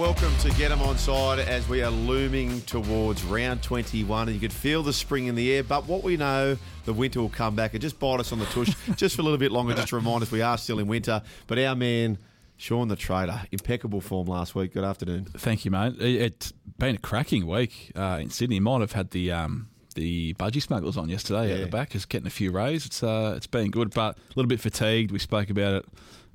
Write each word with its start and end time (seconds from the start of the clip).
welcome 0.00 0.34
to 0.38 0.48
Get 0.52 0.72
'em 0.72 0.80
on 0.80 0.96
side 0.96 1.40
as 1.40 1.68
we 1.68 1.82
are 1.82 1.90
looming 1.90 2.62
towards 2.62 3.22
round 3.22 3.62
21 3.62 4.28
and 4.28 4.34
you 4.34 4.40
could 4.40 4.50
feel 4.50 4.82
the 4.82 4.94
spring 4.94 5.26
in 5.26 5.34
the 5.34 5.52
air. 5.52 5.62
But 5.62 5.86
what 5.86 6.02
we 6.02 6.16
know, 6.16 6.56
the 6.86 6.94
winter 6.94 7.20
will 7.20 7.28
come 7.28 7.54
back 7.54 7.74
and 7.74 7.82
just 7.82 7.98
bite 7.98 8.18
us 8.18 8.32
on 8.32 8.38
the 8.38 8.46
tush 8.46 8.74
just 8.96 9.14
for 9.14 9.20
a 9.20 9.24
little 9.24 9.36
bit 9.36 9.52
longer, 9.52 9.74
just 9.74 9.88
to 9.88 9.96
remind 9.96 10.22
us 10.22 10.32
we 10.32 10.40
are 10.40 10.56
still 10.56 10.78
in 10.78 10.86
winter. 10.86 11.20
But 11.46 11.58
our 11.58 11.74
man, 11.74 12.16
Sean 12.56 12.88
the 12.88 12.96
Trader, 12.96 13.42
impeccable 13.52 14.00
form 14.00 14.26
last 14.26 14.54
week. 14.54 14.72
Good 14.72 14.84
afternoon. 14.84 15.26
Thank 15.36 15.66
you, 15.66 15.70
mate. 15.70 15.96
It, 16.00 16.22
it's 16.22 16.52
been 16.78 16.94
a 16.94 16.98
cracking 16.98 17.46
week 17.46 17.92
uh, 17.94 18.20
in 18.22 18.30
Sydney. 18.30 18.58
Might 18.58 18.80
have 18.80 18.92
had 18.92 19.10
the 19.10 19.30
um, 19.32 19.68
the 19.96 20.32
budgie 20.32 20.62
smugglers 20.62 20.96
on 20.96 21.10
yesterday 21.10 21.52
at 21.52 21.60
the 21.60 21.66
back, 21.66 21.90
just 21.90 22.08
getting 22.08 22.26
a 22.26 22.30
few 22.30 22.52
rays. 22.52 22.86
It's 22.86 23.02
uh, 23.02 23.34
it's 23.36 23.46
been 23.46 23.70
good, 23.70 23.90
but 23.90 24.16
a 24.16 24.20
little 24.34 24.48
bit 24.48 24.60
fatigued. 24.60 25.12
We 25.12 25.18
spoke 25.18 25.50
about 25.50 25.74
it 25.74 25.84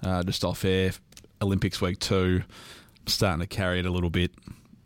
uh, 0.04 0.22
just 0.22 0.44
off 0.44 0.64
air. 0.64 0.92
Olympics 1.42 1.82
week 1.82 2.00
two, 2.00 2.44
starting 3.08 3.42
to 3.42 3.48
carry 3.48 3.80
it 3.80 3.86
a 3.86 3.90
little 3.92 4.10
bit. 4.10 4.32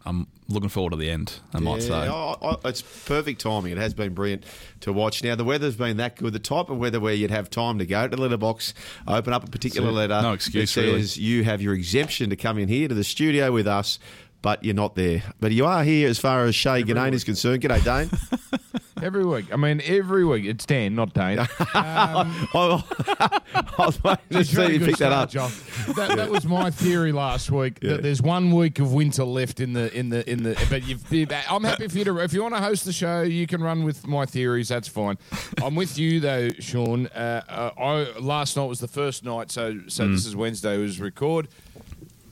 I'm 0.05 0.27
looking 0.47 0.69
forward 0.69 0.91
to 0.91 0.95
the 0.97 1.09
end. 1.09 1.33
I 1.53 1.59
might 1.59 1.83
say. 1.83 1.93
I- 1.93 2.35
I- 2.41 2.55
it's 2.69 2.81
perfect 2.81 3.41
timing. 3.41 3.73
It 3.73 3.77
has 3.77 3.93
been 3.93 4.13
brilliant 4.13 4.45
to 4.79 4.93
watch. 4.93 5.23
Now, 5.23 5.35
the 5.35 5.43
weather's 5.43 5.75
been 5.75 5.97
that 5.97 6.15
good. 6.15 6.33
The 6.33 6.39
type 6.39 6.69
of 6.69 6.77
weather 6.77 6.99
where 6.99 7.13
you'd 7.13 7.29
have 7.31 7.49
time 7.49 7.77
to 7.79 7.85
go 7.85 8.07
to 8.07 8.15
the 8.15 8.21
letterbox, 8.21 8.73
open 9.07 9.33
up 9.33 9.43
a 9.43 9.51
particular 9.51 9.91
letter. 9.91 10.21
no 10.21 10.33
excuse, 10.33 10.73
that 10.73 10.81
says 10.81 11.17
you 11.17 11.43
have 11.43 11.61
your 11.61 11.73
exemption 11.73 12.29
to 12.31 12.35
come 12.35 12.57
in 12.57 12.69
here 12.69 12.87
to 12.87 12.95
the 12.95 13.03
studio 13.03 13.51
with 13.51 13.67
us, 13.67 13.99
but 14.41 14.63
you're 14.63 14.73
not 14.73 14.95
there. 14.95 15.21
But 15.41 15.51
you 15.51 15.65
are 15.65 15.83
here 15.83 16.07
as 16.09 16.17
far 16.17 16.45
as 16.45 16.55
Shay 16.55 16.81
Ganane 16.83 17.13
is 17.13 17.23
concerned. 17.25 17.61
G'day, 17.61 17.83
Dane. 17.83 18.09
Every 19.01 19.25
week. 19.25 19.45
I 19.51 19.55
mean, 19.55 19.81
every 19.85 20.25
week. 20.25 20.45
It's 20.45 20.65
Dan, 20.65 20.95
not 20.95 21.13
Dane. 21.13 21.39
Um, 21.75 22.33
I 22.53 23.73
was 23.77 24.03
waiting 24.03 24.23
to 24.31 24.43
see 24.43 24.73
you 24.73 24.79
pick 24.79 24.97
that 24.97 25.11
up. 25.11 25.29
John. 25.29 25.51
That, 25.95 26.15
that 26.17 26.29
was 26.29 26.45
my 26.45 26.71
theory 26.71 27.11
last 27.11 27.51
week. 27.51 27.79
That 27.81 28.01
there's 28.03 28.21
one 28.21 28.51
week 28.51 28.79
of 28.79 28.91
winter 28.93 29.23
left 29.23 29.59
in 29.59 29.73
the 29.73 29.95
in 29.97 30.09
the 30.09 30.29
in 30.29 30.43
the. 30.43 30.55
But 30.69 30.85
you've, 30.87 31.11
you've- 31.11 31.33
I'm 31.49 31.63
happy 31.63 31.87
for 31.87 31.97
you 31.97 32.03
to. 32.05 32.19
If 32.19 32.33
you 32.33 32.41
want 32.41 32.55
to 32.55 32.61
host 32.61 32.85
the 32.85 32.93
show, 32.93 33.21
you 33.21 33.47
can 33.47 33.61
run 33.61 33.83
with 33.83 34.07
my 34.07 34.25
theories. 34.25 34.67
That's 34.69 34.87
fine. 34.87 35.17
I'm 35.63 35.75
with 35.75 35.97
you 35.97 36.19
though, 36.19 36.49
Sean. 36.59 37.07
Uh, 37.07 37.41
uh, 37.47 37.71
I 37.81 38.19
last 38.19 38.57
night 38.57 38.65
was 38.65 38.79
the 38.79 38.87
first 38.87 39.23
night, 39.23 39.51
so 39.51 39.79
so 39.87 40.05
Mm. 40.05 40.15
this 40.15 40.25
is 40.25 40.35
Wednesday. 40.35 40.75
It 40.75 40.79
Was 40.81 40.99
record. 40.99 41.47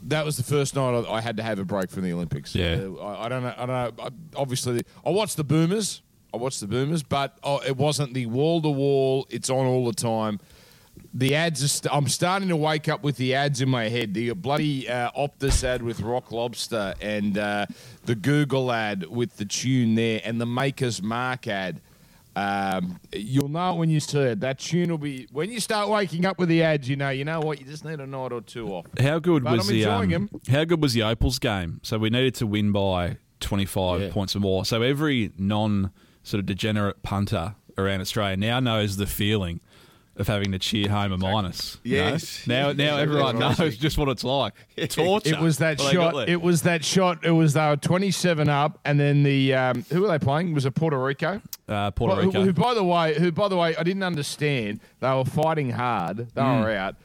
That 0.03 0.23
was 0.25 0.37
the 0.37 0.43
first 0.43 0.75
night 0.75 1.05
I, 1.05 1.13
I 1.15 1.21
had 1.21 1.37
to 1.37 1.43
have 1.43 1.59
a 1.59 1.65
break 1.65 1.89
from 1.91 2.03
the 2.03 2.13
Olympics. 2.13 2.55
Yeah. 2.55 2.79
Uh, 2.81 3.03
I, 3.03 3.25
I 3.25 3.29
don't 3.29 3.43
know. 3.43 3.53
I 3.57 3.65
don't 3.65 3.97
know. 3.97 4.03
I, 4.03 4.09
obviously, 4.35 4.81
I 5.05 5.09
watched 5.09 5.37
the 5.37 5.43
Boomers. 5.43 6.01
I 6.33 6.37
watched 6.37 6.59
the 6.59 6.67
Boomers, 6.67 7.03
but 7.03 7.37
oh, 7.43 7.59
it 7.65 7.77
wasn't 7.77 8.13
the 8.13 8.25
wall 8.25 8.61
to 8.61 8.69
wall. 8.69 9.25
It's 9.29 9.49
on 9.49 9.65
all 9.65 9.85
the 9.85 9.93
time. 9.93 10.39
The 11.13 11.35
ads 11.35 11.63
are. 11.63 11.67
St- 11.67 11.93
I'm 11.93 12.07
starting 12.07 12.49
to 12.49 12.55
wake 12.55 12.89
up 12.89 13.01
with 13.03 13.17
the 13.17 13.33
ads 13.35 13.61
in 13.61 13.69
my 13.69 13.87
head. 13.87 14.13
The 14.13 14.31
bloody 14.33 14.89
uh, 14.89 15.11
Optus 15.11 15.63
ad 15.63 15.81
with 15.81 16.01
Rock 16.01 16.31
Lobster 16.31 16.93
and 17.01 17.37
uh, 17.37 17.65
the 18.05 18.15
Google 18.15 18.71
ad 18.71 19.05
with 19.07 19.37
the 19.37 19.45
tune 19.45 19.95
there 19.95 20.21
and 20.23 20.39
the 20.41 20.45
Maker's 20.45 21.01
Mark 21.01 21.47
ad. 21.47 21.81
Um, 22.35 22.99
you'll 23.15 23.47
know 23.49 23.73
it 23.73 23.77
when 23.77 23.89
you 23.89 23.99
see 23.99 24.19
it. 24.19 24.41
That 24.41 24.59
tune 24.59 24.91
will 24.91 24.97
be 24.99 25.27
when 25.31 25.49
you 25.51 25.59
start 25.59 25.89
waking 25.89 26.25
up 26.25 26.37
with 26.37 26.49
the 26.49 26.61
ads. 26.61 26.87
You 26.87 26.95
know, 26.95 27.09
you 27.09 27.25
know 27.25 27.39
what. 27.39 27.59
You 27.59 27.65
just 27.65 27.83
need 27.85 27.99
a 27.99 28.05
night 28.05 28.31
or 28.31 28.41
two 28.41 28.67
off. 28.69 28.85
How 28.99 29.17
good 29.17 29.43
But 29.43 29.57
was 29.57 29.69
I'm 29.69 29.75
the 29.75 29.81
enjoying 29.83 30.13
um. 30.15 30.29
How 30.49 30.63
good 30.65 30.81
was 30.81 30.93
the 30.93 31.01
Opals 31.03 31.39
game? 31.39 31.79
So 31.83 31.97
we 31.97 32.09
needed 32.11 32.35
to 32.35 32.45
win 32.47 32.71
by 32.71 33.17
25 33.39 34.01
Yeah. 34.01 34.09
points 34.11 34.35
or 34.35 34.39
more. 34.39 34.65
So 34.65 34.81
every 34.83 35.31
non 35.37 35.91
sort 36.27 36.39
of 36.39 36.45
degenerate 36.45 37.01
punter 37.03 37.55
around 37.77 38.01
Australia 38.01 38.35
now 38.37 38.59
knows 38.59 38.97
the 38.97 39.05
feeling 39.07 39.61
of 40.17 40.27
having 40.27 40.51
to 40.51 40.57
cheer 40.57 40.89
home 40.89 41.11
a 41.11 41.17
minus. 41.17 41.77
you 41.83 41.97
know? 41.97 42.07
Yes. 42.07 42.47
Now, 42.47 42.63
now 42.63 42.69
Exactly 42.71 43.01
everyone 43.03 43.37
right. 43.37 43.59
knows 43.59 43.77
just 43.77 43.99
what 43.99 44.09
it's 44.09 44.23
like. 44.23 44.53
Torture. 44.89 45.35
It 45.35 45.39
was 45.39 45.59
that 45.59 45.77
Well, 45.77 45.87
they 45.87 45.93
got 45.93 46.13
shot. 46.15 46.29
It 46.29 46.41
was 46.41 46.61
that 46.63 46.83
shot. 46.83 47.23
It 47.23 47.29
was 47.31 47.53
they 47.53 47.67
were 47.67 47.75
27 47.77 48.49
up, 48.49 48.79
and 48.83 48.99
then 48.99 49.21
the 49.21 49.53
um, 49.53 49.85
who 49.91 50.01
were 50.01 50.07
they 50.07 50.17
playing? 50.17 50.55
Was 50.55 50.65
it 50.65 50.71
Puerto 50.73 50.97
Rico? 51.01 51.39
uh, 51.69 51.91
Puerto 51.91 52.15
Well, 52.15 52.25
Rico. 52.25 52.43
Who, 52.43 52.51
by 52.51 52.73
the 52.73 52.83
way, 52.83 53.13
who 53.17 53.31
by 53.31 53.47
the 53.47 53.57
way, 53.57 53.75
I 53.75 53.83
didn't 53.83 54.01
understand. 54.03 54.79
They 55.01 55.09
were 55.13 55.23
fighting 55.23 55.69
hard. 55.69 56.33
They 56.33 56.41
Hmm. 56.41 56.61
were 56.61 56.71
out. 56.71 56.95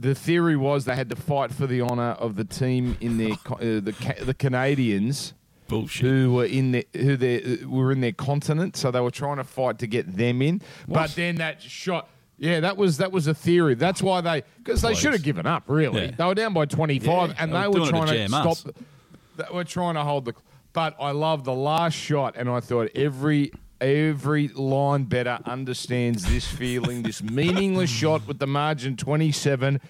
The 0.00 0.14
theory 0.16 0.56
was 0.56 0.84
they 0.84 0.94
had 0.96 1.10
to 1.10 1.16
fight 1.16 1.52
for 1.52 1.66
the 1.68 1.82
honour 1.82 2.12
of 2.18 2.34
the 2.36 2.44
team 2.44 2.96
in 3.00 3.18
their 3.18 3.32
uh, 3.50 3.56
the 3.60 3.94
the 4.24 4.34
Canadians 4.34 5.32
Bullshit. 5.68 6.06
who 6.06 6.32
were 6.34 6.44
in 6.46 6.72
the 6.72 6.86
who 6.94 7.16
they 7.16 7.58
were 7.66 7.92
in 7.92 8.00
their 8.00 8.12
continent, 8.12 8.76
so 8.76 8.90
they 8.90 9.00
were 9.00 9.10
trying 9.10 9.36
to 9.36 9.44
fight 9.44 9.78
to 9.80 9.86
get 9.86 10.16
them 10.16 10.42
in. 10.42 10.62
But 10.88 11.14
then 11.14 11.36
that 11.36 11.62
shot. 11.62 12.08
Yeah, 12.40 12.60
that 12.60 12.76
was 12.76 12.98
that 12.98 13.10
was 13.12 13.26
a 13.26 13.34
theory. 13.34 13.74
That's 13.74 14.00
why 14.02 14.20
they 14.20 14.42
because 14.58 14.80
they 14.82 14.94
should 14.94 15.12
have 15.12 15.22
given 15.24 15.44
up. 15.46 15.64
Really, 15.66 16.04
Yeah. 16.06 16.10
they 16.12 16.24
were 16.24 16.34
down 16.34 16.54
by 16.54 16.66
twenty 16.66 16.98
five, 16.98 17.30
Yeah, 17.30 17.36
and 17.40 17.52
they 17.52 17.66
were 17.66 17.70
were 17.70 17.80
it 17.80 17.84
to 17.86 17.90
trying 17.90 18.06
to 18.06 18.28
stop. 18.28 18.46
us. 18.46 18.64
They 19.36 19.44
were 19.52 19.64
trying 19.64 19.94
to 19.94 20.04
hold 20.04 20.24
the. 20.24 20.34
But 20.72 20.94
I 21.00 21.10
love 21.10 21.44
the 21.44 21.54
last 21.54 21.94
shot, 21.94 22.34
and 22.36 22.48
I 22.48 22.60
thought 22.60 22.90
every 22.94 23.50
every 23.80 24.48
line 24.48 25.04
better 25.04 25.38
understands 25.46 26.24
this 26.30 26.46
feeling. 26.46 27.02
this 27.02 27.22
meaningless 27.22 27.90
shot 27.90 28.26
with 28.28 28.38
the 28.38 28.46
margin 28.46 28.96
twenty 28.96 29.32
seven. 29.32 29.80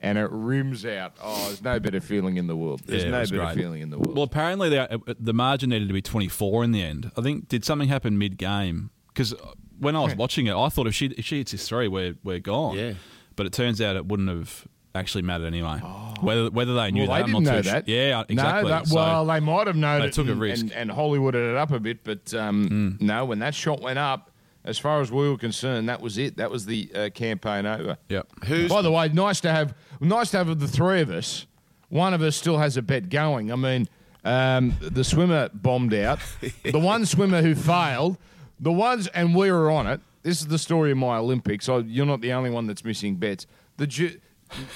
And 0.00 0.18
it 0.18 0.28
rims 0.30 0.84
out. 0.84 1.14
Oh, 1.22 1.46
there's 1.46 1.62
no 1.62 1.80
better 1.80 2.00
feeling 2.00 2.36
in 2.36 2.46
the 2.46 2.56
world. 2.56 2.82
There's 2.84 3.04
Yeah, 3.04 3.10
no 3.10 3.20
better 3.22 3.36
great. 3.38 3.54
feeling 3.56 3.80
in 3.82 3.90
the 3.90 3.98
world. 3.98 4.14
Well, 4.14 4.24
apparently 4.24 4.68
the, 4.68 5.00
the 5.18 5.32
margin 5.32 5.70
needed 5.70 5.88
to 5.88 5.94
be 5.94 6.02
24 6.02 6.64
in 6.64 6.72
the 6.72 6.82
end. 6.82 7.10
I 7.16 7.22
think 7.22 7.48
did 7.48 7.64
something 7.64 7.88
happen 7.88 8.18
mid 8.18 8.36
game 8.36 8.90
because 9.08 9.34
when 9.78 9.96
I 9.96 10.00
was 10.02 10.14
watching 10.14 10.46
it, 10.48 10.54
I 10.54 10.68
thought 10.68 10.86
if 10.86 10.94
she 10.94 11.06
if 11.06 11.24
she 11.24 11.38
hits 11.38 11.52
this 11.52 11.66
three, 11.68 11.88
we're 11.88 12.14
we're 12.22 12.38
gone. 12.40 12.76
Yeah. 12.76 12.92
But 13.36 13.46
it 13.46 13.52
turns 13.52 13.80
out 13.80 13.96
it 13.96 14.06
wouldn't 14.06 14.28
have 14.28 14.66
actually 14.94 15.22
mattered 15.22 15.46
anyway. 15.46 15.78
Whether 16.20 16.50
whether 16.50 16.74
they 16.74 16.90
knew 16.90 17.04
Oh. 17.04 17.08
well, 17.08 17.16
that, 17.18 17.26
they 17.26 17.32
I'm 17.38 17.42
didn't 17.44 17.54
know 17.54 17.62
that. 17.72 17.86
Sure. 17.88 17.94
Yeah, 17.96 18.22
exactly. 18.28 18.62
No, 18.62 18.68
that, 18.68 18.86
So- 18.86 18.96
well, 18.96 19.24
they 19.26 19.40
might 19.40 19.66
have 19.66 19.76
known 19.76 20.00
they 20.02 20.06
it 20.08 20.12
took 20.12 20.28
a 20.28 20.32
and, 20.32 20.40
risk. 20.40 20.62
and, 20.62 20.72
and 20.72 20.90
Hollywooded 20.90 21.50
it 21.52 21.56
up 21.56 21.70
a 21.70 21.80
bit, 21.80 22.04
but 22.04 22.32
um, 22.34 22.68
Mm. 22.98 23.00
no, 23.02 23.24
when 23.24 23.38
that 23.40 23.54
shot 23.54 23.80
went 23.80 23.98
up, 23.98 24.30
as 24.66 24.78
far 24.78 25.00
as 25.00 25.10
we 25.12 25.28
were 25.28 25.38
concerned, 25.38 25.88
that 25.88 26.00
was 26.00 26.18
it. 26.18 26.36
That 26.36 26.50
was 26.50 26.66
the 26.66 26.90
uh, 26.94 27.10
campaign 27.10 27.66
over. 27.66 27.96
Yep. 28.08 28.44
Who's 28.46 28.70
By 28.70 28.82
the 28.82 28.90
way, 28.90 29.08
nice 29.08 29.40
to 29.42 29.52
have 29.52 29.74
nice 30.00 30.30
to 30.32 30.38
have 30.38 30.58
the 30.58 30.68
three 30.68 31.00
of 31.00 31.10
us. 31.10 31.46
One 31.88 32.12
of 32.12 32.20
us 32.20 32.36
still 32.36 32.58
has 32.58 32.76
a 32.76 32.82
bet 32.82 33.08
going. 33.08 33.52
I 33.52 33.56
mean, 33.56 33.88
um, 34.24 34.74
the 34.80 35.04
swimmer 35.04 35.48
bombed 35.54 35.94
out. 35.94 36.18
the 36.64 36.78
one 36.78 37.06
swimmer 37.06 37.42
who 37.42 37.54
failed. 37.54 38.18
The 38.58 38.72
ones, 38.72 39.06
and 39.08 39.34
we 39.34 39.50
were 39.50 39.70
on 39.70 39.86
it. 39.86 40.00
This 40.22 40.40
is 40.40 40.48
the 40.48 40.58
story 40.58 40.90
of 40.90 40.98
my 40.98 41.18
Olympics. 41.18 41.64
So 41.66 41.78
you're 41.78 42.06
not 42.06 42.20
the 42.20 42.32
only 42.32 42.50
one 42.50 42.66
that's 42.66 42.84
missing 42.84 43.16
bets. 43.16 43.46
The 43.76 43.86
ju- 43.86 44.18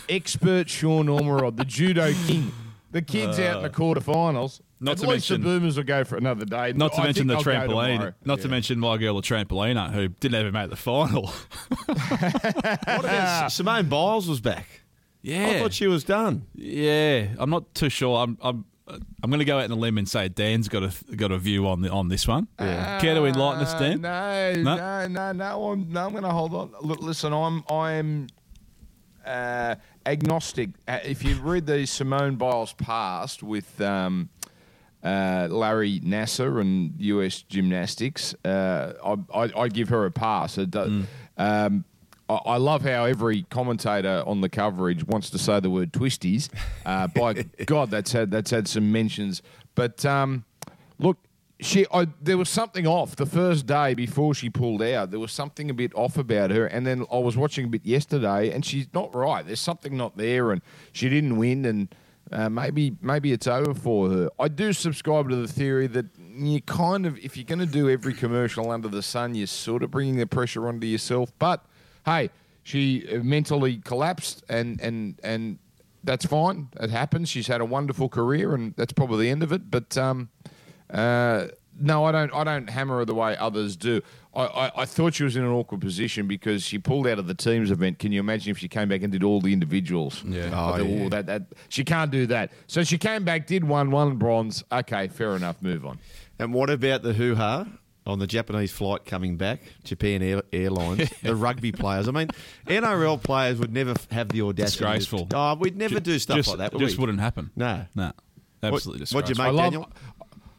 expert 0.08 0.68
Sean 0.68 1.06
Ormerod, 1.06 1.56
the 1.56 1.64
judo 1.64 2.12
king. 2.26 2.52
The 2.92 3.02
kid's 3.02 3.38
out 3.40 3.56
in 3.56 3.62
the 3.62 3.70
quarterfinals. 3.70 4.60
Uh, 4.80 4.84
Not 4.84 4.92
At 4.92 4.98
to 4.98 5.02
least 5.10 5.30
mention- 5.30 5.40
the 5.42 5.46
Boomers 5.60 5.76
will 5.76 5.84
go 5.84 6.04
for 6.04 6.16
another 6.16 6.44
day. 6.46 6.72
Not 6.74 6.92
to 6.94 7.00
I 7.00 7.04
mention 7.04 7.26
the 7.26 7.34
I'll 7.36 7.42
trampoline. 7.44 7.92
tomorrow. 7.96 8.14
Not 8.24 8.40
to 8.40 8.48
mention 8.48 8.78
my 8.78 8.96
girl, 8.96 9.14
the 9.16 9.20
trampoliner, 9.22 9.92
who 9.92 10.08
didn't 10.08 10.40
even 10.40 10.52
make 10.54 10.70
the 10.70 10.76
final. 10.76 11.26
what 11.86 13.04
about 13.04 13.48
Simone 13.52 13.88
Biles 13.88 14.28
was 14.28 14.40
back? 14.40 14.66
yeah. 15.22 15.48
I 15.48 15.58
thought 15.60 15.72
she 15.74 15.86
was 15.86 16.02
done. 16.04 16.46
Yeah, 16.54 17.28
I'm 17.38 17.50
not 17.50 17.74
too 17.74 17.90
sure. 17.90 18.18
I'm 18.22 18.38
I'm 18.40 18.64
I'm 19.22 19.30
going 19.30 19.38
to 19.38 19.44
go 19.44 19.58
out 19.58 19.64
on 19.64 19.70
a 19.70 19.76
limb 19.76 19.98
and 19.98 20.08
say 20.08 20.28
Dan's 20.28 20.68
got 20.68 20.82
a 20.82 21.14
got 21.14 21.30
a 21.30 21.38
view 21.38 21.68
on 21.68 21.82
the 21.82 21.90
on 21.90 22.08
this 22.08 22.26
one. 22.26 22.48
Care 22.58 23.00
to 23.14 23.24
enlighten 23.24 23.62
us, 23.62 23.74
Dan? 23.74 24.04
Uh, 24.04 24.52
No, 24.56 24.62
No? 24.62 24.76
no, 24.76 25.06
no, 25.06 25.32
no. 25.32 25.70
I'm, 25.72 25.92
no, 25.92 26.06
I'm 26.06 26.10
going 26.12 26.24
to 26.24 26.30
hold 26.30 26.54
on. 26.54 26.72
Look, 26.80 27.00
listen, 27.02 27.32
I'm 27.32 27.62
I'm 27.70 28.28
uh, 29.26 29.74
agnostic. 30.06 30.70
Uh, 30.88 30.98
if 31.04 31.22
you 31.24 31.34
read 31.36 31.66
the 31.66 31.86
Simone 31.86 32.36
Biles 32.36 32.72
past 32.72 33.42
with 33.42 33.80
um, 33.80 34.28
uh, 35.02 35.48
Larry 35.50 36.00
Nassar 36.00 36.60
and 36.60 36.94
US 36.98 37.42
Gymnastics, 37.42 38.34
uh, 38.44 38.92
I, 39.04 39.38
I, 39.44 39.62
I 39.62 39.68
give 39.68 39.88
her 39.88 40.04
a 40.06 40.10
pass. 40.10 40.58
It 40.58 40.70
do- 40.70 41.04
um, 41.36 41.84
I, 42.28 42.34
I 42.34 42.56
love 42.58 42.82
how 42.82 43.04
every 43.04 43.42
commentator 43.44 44.22
on 44.26 44.40
the 44.40 44.48
coverage 44.48 45.04
wants 45.04 45.30
to 45.30 45.38
say 45.38 45.58
the 45.60 45.70
word 45.70 45.92
twisties. 45.92 46.48
Uh, 46.86 47.06
by 47.08 47.32
God, 47.66 47.90
that's 47.90 48.12
had 48.12 48.30
that's 48.30 48.50
had 48.50 48.68
some 48.68 48.92
mentions. 48.92 49.42
But 49.74 50.04
um, 50.04 50.44
look, 50.98 51.16
she 51.60 51.86
I, 51.92 52.06
there 52.20 52.38
was 52.38 52.48
something 52.48 52.86
off 52.86 53.16
the 53.16 53.26
first 53.26 53.66
day 53.66 53.94
before 53.94 54.34
she 54.34 54.48
pulled 54.48 54.82
out. 54.82 55.10
There 55.10 55.20
was 55.20 55.32
something 55.32 55.70
a 55.70 55.74
bit 55.74 55.92
off 55.94 56.16
about 56.18 56.50
her, 56.50 56.66
and 56.66 56.86
then 56.86 57.04
I 57.12 57.18
was 57.18 57.36
watching 57.36 57.64
a 57.64 57.68
bit 57.68 57.84
yesterday, 57.84 58.50
and 58.52 58.64
she's 58.64 58.86
not 58.94 59.14
right. 59.14 59.44
There's 59.46 59.60
something 59.60 59.96
not 59.96 60.16
there, 60.16 60.52
and 60.52 60.62
she 60.92 61.08
didn't 61.08 61.36
win, 61.36 61.64
and 61.64 61.94
uh, 62.32 62.48
maybe 62.48 62.96
maybe 63.00 63.32
it's 63.32 63.46
over 63.46 63.74
for 63.74 64.10
her. 64.10 64.30
I 64.38 64.48
do 64.48 64.72
subscribe 64.72 65.28
to 65.30 65.36
the 65.36 65.48
theory 65.48 65.86
that 65.88 66.06
you 66.18 66.60
kind 66.62 67.06
of, 67.06 67.18
if 67.18 67.36
you're 67.36 67.44
going 67.44 67.58
to 67.58 67.66
do 67.66 67.90
every 67.90 68.14
commercial 68.14 68.70
under 68.70 68.88
the 68.88 69.02
sun, 69.02 69.34
you're 69.34 69.46
sort 69.46 69.82
of 69.82 69.90
bringing 69.90 70.16
the 70.16 70.26
pressure 70.26 70.68
onto 70.68 70.86
yourself. 70.86 71.32
But 71.38 71.64
hey, 72.06 72.30
she 72.62 73.06
mentally 73.22 73.78
collapsed, 73.78 74.44
and 74.48 74.80
and 74.80 75.18
and 75.24 75.58
that's 76.04 76.24
fine. 76.24 76.68
It 76.80 76.90
happens. 76.90 77.28
She's 77.28 77.48
had 77.48 77.60
a 77.60 77.64
wonderful 77.64 78.08
career, 78.08 78.54
and 78.54 78.74
that's 78.76 78.92
probably 78.92 79.26
the 79.26 79.30
end 79.30 79.42
of 79.42 79.52
it. 79.52 79.70
But 79.70 79.96
um, 79.98 80.28
uh, 80.88 81.48
no, 81.80 82.04
I 82.04 82.12
don't. 82.12 82.32
I 82.34 82.44
don't 82.44 82.68
hammer 82.70 82.98
her 82.98 83.04
the 83.04 83.14
way 83.14 83.36
others 83.36 83.76
do. 83.76 84.02
I, 84.34 84.42
I, 84.44 84.82
I 84.82 84.84
thought 84.84 85.14
she 85.14 85.24
was 85.24 85.34
in 85.34 85.42
an 85.42 85.50
awkward 85.50 85.80
position 85.80 86.28
because 86.28 86.62
she 86.62 86.78
pulled 86.78 87.06
out 87.08 87.18
of 87.18 87.26
the 87.26 87.34
teams 87.34 87.70
event. 87.70 87.98
Can 87.98 88.12
you 88.12 88.20
imagine 88.20 88.50
if 88.52 88.58
she 88.58 88.68
came 88.68 88.88
back 88.88 89.02
and 89.02 89.10
did 89.10 89.24
all 89.24 89.40
the 89.40 89.52
individuals? 89.52 90.22
Yeah. 90.24 90.46
Oh, 90.54 90.76
thought, 90.78 90.86
yeah. 90.86 91.08
That, 91.08 91.26
that 91.26 91.42
she 91.68 91.82
can't 91.84 92.10
do 92.12 92.26
that. 92.26 92.52
So 92.68 92.84
she 92.84 92.96
came 92.98 93.24
back, 93.24 93.46
did 93.48 93.64
one, 93.64 93.90
one 93.90 94.16
bronze. 94.16 94.62
Okay, 94.70 95.08
fair 95.08 95.34
enough. 95.34 95.60
Move 95.62 95.84
on. 95.84 95.98
And 96.38 96.54
what 96.54 96.70
about 96.70 97.02
the 97.02 97.12
hoo 97.12 97.34
ha 97.34 97.66
on 98.06 98.18
the 98.20 98.26
Japanese 98.26 98.70
flight 98.70 99.04
coming 99.04 99.36
back, 99.36 99.60
Japan 99.82 100.22
Air, 100.22 100.42
Airlines, 100.52 101.10
the 101.22 101.34
rugby 101.34 101.72
players? 101.72 102.06
I 102.06 102.12
mean, 102.12 102.28
NRL 102.66 103.20
players 103.22 103.58
would 103.58 103.72
never 103.72 103.94
have 104.12 104.28
the 104.28 104.42
audacity. 104.42 104.84
to- 104.84 104.92
Disgraceful. 104.92 105.28
Oh, 105.34 105.54
we'd 105.56 105.76
never 105.76 105.98
do 105.98 106.18
stuff 106.20 106.36
just, 106.36 106.48
like 106.50 106.58
that. 106.58 106.72
Would 106.72 106.80
just 106.80 106.98
we? 106.98 107.02
wouldn't 107.02 107.20
happen. 107.20 107.50
No. 107.56 107.84
No. 107.96 108.12
Absolutely 108.62 109.06
What- 109.06 109.24
what'd 109.24 109.36
you 109.36 109.42
make, 109.42 109.48
I 109.48 109.50
love. 109.50 109.72
Daniel? 109.72 109.90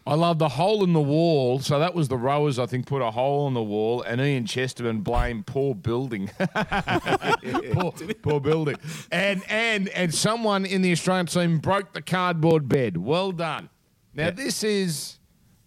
I 0.05 0.15
love 0.15 0.39
the 0.39 0.49
hole 0.49 0.83
in 0.83 0.93
the 0.93 1.01
wall. 1.01 1.59
So 1.59 1.77
that 1.77 1.93
was 1.93 2.07
the 2.07 2.17
rowers, 2.17 2.57
I 2.57 2.65
think, 2.65 2.87
put 2.87 3.01
a 3.01 3.11
hole 3.11 3.47
in 3.47 3.53
the 3.53 3.61
wall, 3.61 4.01
and 4.01 4.19
Ian 4.19 4.45
Chesterman 4.45 5.01
blamed 5.01 5.45
poor 5.45 5.75
building, 5.75 6.31
poor, 7.73 7.93
poor 8.21 8.39
building, 8.39 8.77
and 9.11 9.43
and 9.47 9.89
and 9.89 10.13
someone 10.13 10.65
in 10.65 10.81
the 10.81 10.91
Australian 10.91 11.27
team 11.27 11.59
broke 11.59 11.93
the 11.93 12.01
cardboard 12.01 12.67
bed. 12.67 12.97
Well 12.97 13.31
done. 13.31 13.69
Now 14.13 14.31
this 14.31 14.63
is, 14.63 15.19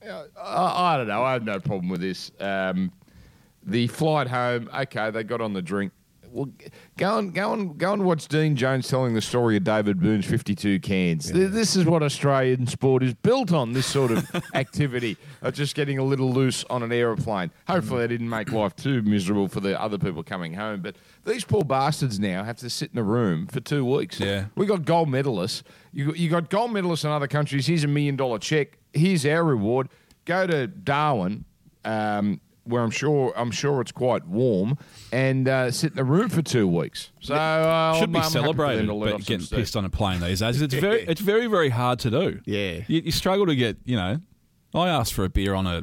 uh, 0.06 0.25
I, 0.38 0.94
I 0.94 0.96
don't 0.98 1.08
know. 1.08 1.22
I 1.22 1.32
have 1.32 1.44
no 1.44 1.60
problem 1.60 1.88
with 1.88 2.00
this. 2.00 2.31
Um, 2.40 2.92
the 3.62 3.86
flight 3.86 4.26
home, 4.26 4.69
okay, 4.75 5.10
they 5.10 5.25
got 5.25 5.40
on 5.40 5.52
the 5.54 5.62
drink. 5.62 5.92
Well, 6.34 6.50
go 6.96 7.19
and 7.19 7.32
go 7.32 7.52
and 7.52 7.78
go 7.78 7.92
and 7.92 8.04
watch 8.04 8.26
Dean 8.26 8.56
Jones 8.56 8.88
telling 8.88 9.14
the 9.14 9.20
story 9.20 9.56
of 9.56 9.62
David 9.62 10.00
Boon's 10.00 10.26
fifty-two 10.26 10.81
cans. 10.81 11.31
Th- 11.31 11.48
This 11.50 11.76
is 11.76 11.84
what 11.84 12.02
Australian 12.02 12.66
sport 12.66 13.04
is 13.04 13.14
built 13.14 13.52
on. 13.52 13.72
This 13.72 13.86
sort 13.86 14.10
of 14.10 14.28
activity 14.54 15.16
of 15.42 15.54
just 15.54 15.76
getting 15.76 15.98
a 15.98 16.02
little 16.02 16.32
loose 16.32 16.64
on 16.69 16.82
an 16.82 16.90
aeroplane. 16.90 17.52
Hopefully, 17.69 18.00
they 18.00 18.08
didn't 18.08 18.28
make 18.28 18.50
life 18.50 18.75
too 18.75 19.00
miserable 19.02 19.46
for 19.46 19.60
the 19.60 19.81
other 19.81 19.96
people 19.96 20.25
coming 20.25 20.54
home. 20.54 20.81
But 20.82 20.96
these 21.25 21.44
poor 21.44 21.62
bastards 21.62 22.19
now 22.19 22.42
have 22.42 22.56
to 22.58 22.69
sit 22.69 22.90
in 22.92 22.98
a 22.98 23.04
room 23.04 23.46
for 23.46 23.60
two 23.60 23.84
weeks. 23.84 24.19
Yeah. 24.19 24.46
we 24.56 24.66
got 24.66 24.84
gold 24.84 25.08
medalists. 25.08 25.62
You 25.92 26.14
you 26.14 26.28
got 26.28 26.50
gold 26.50 26.72
medalists 26.72 27.04
in 27.04 27.10
other 27.12 27.28
countries. 27.28 27.69
Here's 27.69 27.84
a 27.84 27.88
million 27.88 28.16
dollar 28.16 28.40
check. 28.40 28.76
Here's 28.92 29.25
our 29.25 29.44
reward. 29.44 29.88
Go 30.25 30.48
to 30.48 30.66
Darwin. 30.66 31.44
Um, 31.84 32.40
where 32.64 32.82
I'm 32.82 32.90
sure 32.90 33.32
I'm 33.37 33.50
sure 33.50 33.81
it's 33.81 33.93
quite 33.93 34.26
warm, 34.26 34.78
and 35.12 35.46
uh, 35.49 35.70
sit 35.70 35.90
in 35.93 35.96
the 35.96 36.05
room 36.05 36.28
for 36.28 36.43
two 36.43 36.66
weeks. 36.66 37.11
So 37.20 37.34
uh, 37.34 37.94
should 37.94 38.00
I'm- 38.02 38.12
be 38.12 38.19
I'm 38.19 38.22
happy 38.22 38.28
for 38.28 38.32
them 38.38 38.43
celebrated, 38.44 38.87
to 38.87 38.94
let 38.94 39.12
off 39.14 39.20
but 39.20 39.26
getting 39.26 39.46
pissed 39.46 39.76
on 39.76 39.84
a 39.84 39.90
plane 39.90 40.20
these 40.20 40.40
days. 40.40 40.61
It's 40.62 40.75
very, 40.88 41.02
it's 41.02 41.20
very, 41.20 41.46
very 41.46 41.69
hard 41.70 41.99
to 42.00 42.11
do. 42.11 42.40
Yeah. 42.46 42.81
you, 42.88 43.02
you 43.05 43.12
struggle 43.12 43.46
to 43.46 43.55
get. 43.56 43.76
You 43.84 43.96
know, 43.96 44.20
I 44.75 44.88
asked 44.88 45.14
for 45.14 45.25
a 45.25 45.28
beer 45.28 45.55
on 45.55 45.66
a 45.66 45.82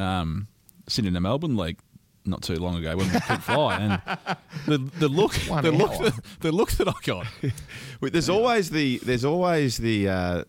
um, 0.00 0.48
Sydney 0.88 1.10
to 1.12 1.20
Melbourne 1.20 1.56
like 1.56 1.78
not 2.24 2.42
too 2.42 2.56
long 2.56 2.76
ago 2.76 2.96
when 2.96 3.12
we 3.12 3.20
couldn't 3.20 3.40
fly, 3.42 3.78
and 3.78 4.36
the 4.66 4.78
the 4.98 5.08
look, 5.08 5.34
One 5.48 5.62
the 5.64 5.72
look, 5.72 5.92
hour. 5.92 6.10
the 6.40 6.52
look 6.52 6.70
that 6.72 6.88
I 6.88 6.94
got. 7.04 7.26
There's 8.00 8.28
always 8.28 8.70
the 8.70 8.98
there's 8.98 9.24
always 9.24 9.76
the 9.78 10.08
uh, 10.08 10.44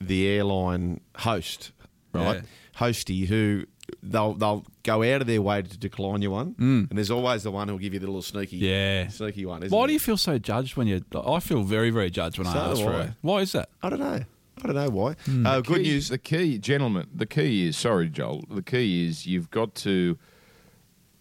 the 0.00 0.26
airline 0.28 1.00
host, 1.16 1.72
right? 2.12 2.36
Yeah. 2.36 2.42
Hosty 2.78 3.26
who 3.26 3.64
they'll 4.02 4.34
they'll 4.34 4.64
go 4.82 5.02
out 5.02 5.20
of 5.20 5.26
their 5.26 5.42
way 5.42 5.62
to 5.62 5.78
decline 5.78 6.22
you 6.22 6.30
one, 6.30 6.54
and 6.58 6.88
there's 6.90 7.10
always 7.10 7.42
the 7.42 7.50
one 7.50 7.68
who'll 7.68 7.78
give 7.78 7.92
you 7.94 8.00
the 8.00 8.06
little 8.06 8.22
sneaky 8.22 8.60
Mm. 8.60 8.62
Yeah. 8.62 9.08
sneaky 9.08 9.44
one. 9.46 9.62
Isn't 9.62 9.74
Why 9.76 9.82
there? 9.82 9.86
do 9.88 9.92
you 9.94 9.98
feel 9.98 10.16
so 10.16 10.38
judged 10.38 10.76
when 10.76 10.86
you? 10.86 11.02
I 11.26 11.40
feel 11.40 11.62
very, 11.62 11.90
very 11.90 12.10
judged 12.10 12.38
when 12.38 12.46
So 12.46 12.58
I 12.58 12.70
ask 12.70 12.76
do 12.78 12.84
for 12.84 13.00
it. 13.00 13.10
Why 13.22 13.40
is 13.40 13.52
that? 13.52 13.68
I 13.82 13.90
don't 13.90 14.00
know. 14.00 14.20
I 14.60 14.66
don't 14.66 14.74
know 14.74 14.90
why. 14.90 15.12
Hmm. 15.24 15.46
Uh, 15.46 15.60
good 15.60 15.76
Key- 15.78 15.82
news. 15.90 16.08
The 16.08 16.18
key, 16.18 16.58
gentlemen, 16.58 17.06
the 17.14 17.26
key 17.26 17.68
is 17.68 17.76
sorry, 17.76 18.08
Joel. 18.08 18.44
The 18.50 18.62
key 18.62 19.06
is 19.06 19.26
you've 19.26 19.50
got 19.50 19.74
to 19.76 20.18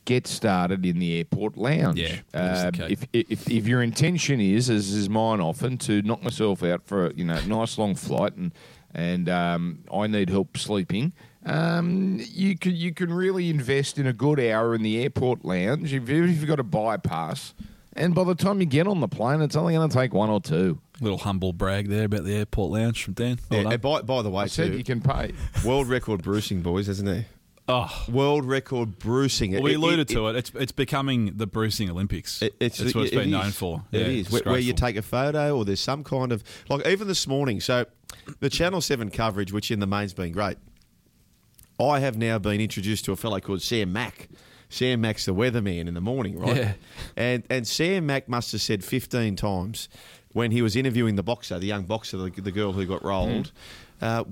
get 0.06 0.26
started 0.26 0.86
in 0.86 1.00
the 1.00 1.18
airport 1.18 1.58
lounge. 1.58 2.00
Yeah, 2.00 2.16
that's 2.32 2.78
the 2.78 2.88
key. 2.88 2.94
if, 2.94 3.30
if 3.30 3.50
if 3.52 3.68
your 3.68 3.84
intention 3.84 4.40
is, 4.40 4.70
as 4.70 4.90
is 4.92 5.10
mine 5.10 5.40
often, 5.42 5.78
to 5.80 6.02
knock 6.02 6.24
myself 6.24 6.64
out 6.64 6.84
for 6.86 7.08
a 7.08 7.14
you 7.14 7.26
know 7.26 7.40
nice 7.46 7.78
long 7.78 7.94
flight 7.96 8.36
and 8.36 8.54
and 8.96 9.30
um, 9.30 9.80
I 9.94 10.08
need 10.08 10.30
help 10.30 10.58
sleeping. 10.58 11.14
Um, 11.48 12.20
you 12.30 12.58
can 12.58 12.76
you 12.76 12.94
can 12.94 13.12
really 13.14 13.50
invest 13.50 13.98
in 13.98 14.06
a 14.06 14.12
good 14.14 14.40
hour 14.40 14.76
in 14.76 14.84
the 14.84 15.02
airport 15.02 15.46
lounge 15.46 15.94
if, 15.94 16.10
you- 16.10 16.24
if 16.26 16.38
you've 16.40 16.48
got 16.48 16.60
a 16.60 16.64
bypass. 16.64 17.54
And 17.94 18.14
by 18.14 18.26
the 18.26 18.36
time 18.36 18.60
you 18.60 18.68
get 18.68 18.86
on 18.86 19.00
the 19.00 19.08
plane, 19.08 19.42
it's 19.42 19.56
only 19.56 19.74
going 19.74 19.90
to 19.90 19.96
take 19.96 20.14
one 20.14 20.30
or 20.30 20.40
two. 20.40 20.80
Little 21.02 21.18
humble 21.18 21.52
brag 21.52 21.88
there 21.90 22.06
about 22.06 22.26
the 22.26 22.36
airport 22.36 22.72
lounge 22.72 23.04
from 23.04 23.14
Dan. 23.16 23.40
Well 23.50 23.64
Yeah, 23.72 23.78
by, 23.78 24.02
by 24.04 24.22
the 24.22 24.30
way, 24.30 24.44
I 24.44 24.48
said 24.48 24.72
too, 24.74 24.78
you 24.78 24.84
can 24.84 25.02
pay. 25.02 25.32
world 25.66 25.88
record 25.88 26.22
bruising, 26.22 26.62
boys, 26.62 26.90
isn't 26.90 27.08
it? 27.08 27.26
oh, 27.70 28.06
World 28.12 28.46
record 28.46 29.00
bruising. 29.00 29.54
well, 29.54 29.64
we 29.64 29.74
alluded 29.74 30.12
it- 30.12 30.14
to 30.14 30.28
it. 30.28 30.36
It's 30.36 30.52
it's 30.56 30.72
becoming 30.72 31.34
the 31.38 31.48
bruising 31.48 31.90
Olympics. 31.90 32.42
It, 32.42 32.56
it's 32.60 32.78
That's 32.78 32.94
what 32.94 33.06
it's 33.06 33.14
it 33.14 33.16
been 33.16 33.28
is. 33.30 33.32
known 33.32 33.52
for. 33.52 33.84
It 33.92 34.00
Yeah, 34.02 34.08
is 34.08 34.32
where, 34.32 34.42
where 34.44 34.60
you 34.60 34.74
take 34.74 34.96
a 34.98 35.02
photo, 35.02 35.58
or 35.58 35.66
there's 35.66 35.80
some 35.80 36.04
kind 36.04 36.32
of 36.32 36.44
like 36.70 36.86
even 36.86 37.08
this 37.08 37.26
morning. 37.26 37.62
So 37.62 37.86
the 38.42 38.50
Channel 38.50 38.82
Seven 38.82 39.10
coverage, 39.10 39.52
which 39.52 39.72
in 39.72 39.80
the 39.80 39.88
main's 39.88 40.14
been 40.14 40.32
great. 40.34 40.58
I 41.80 42.00
have 42.00 42.18
now 42.18 42.40
been 42.40 42.60
introduced 42.60 43.06
to 43.06 43.12
a 43.12 43.16
fellow 43.16 43.40
called 43.40 43.62
Sam 43.62 43.94
Mac. 43.94 44.30
Sam 44.70 45.02
Mac's 45.02 45.26
the 45.26 45.34
weatherman 45.34 45.88
in 45.88 45.94
the 45.94 46.02
morning, 46.02 46.40
right? 46.40 46.58
Yeah. 46.58 46.74
And 47.16 47.44
and 47.50 47.68
Sam 47.68 48.06
Mac 48.06 48.28
must 48.28 48.52
have 48.52 48.62
said 48.62 48.84
15 48.84 49.36
times 49.36 49.88
when 50.34 50.52
he 50.52 50.62
was 50.62 50.76
interviewing 50.76 51.16
the 51.16 51.24
boxer, 51.24 51.58
the 51.58 51.68
young 51.68 51.84
boxer, 51.84 52.18
the, 52.18 52.30
the 52.30 52.52
girl 52.52 52.74
who 52.74 52.86
got 52.86 53.04
rolled. 53.04 53.52
Uh, 54.00 54.24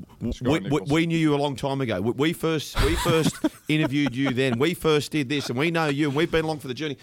we, 0.42 0.60
we, 0.60 0.82
we 0.82 1.06
knew 1.08 1.18
you 1.18 1.34
a 1.34 1.38
long 1.38 1.56
time 1.56 1.82
ago. 1.82 2.00
We, 2.00 2.12
we 2.12 2.34
first 2.34 2.80
we 2.84 2.96
first 2.98 3.36
interviewed 3.68 4.16
you 4.16 4.32
then. 4.32 4.60
We 4.60 4.74
first 4.74 5.12
did 5.12 5.30
this, 5.30 5.50
and 5.50 5.58
we 5.58 5.72
know 5.72 5.88
you, 5.88 6.08
and 6.08 6.16
we've 6.16 6.30
been 6.30 6.46
along 6.46 6.60
for 6.60 6.68
the 6.68 6.74
journey. 6.74 6.98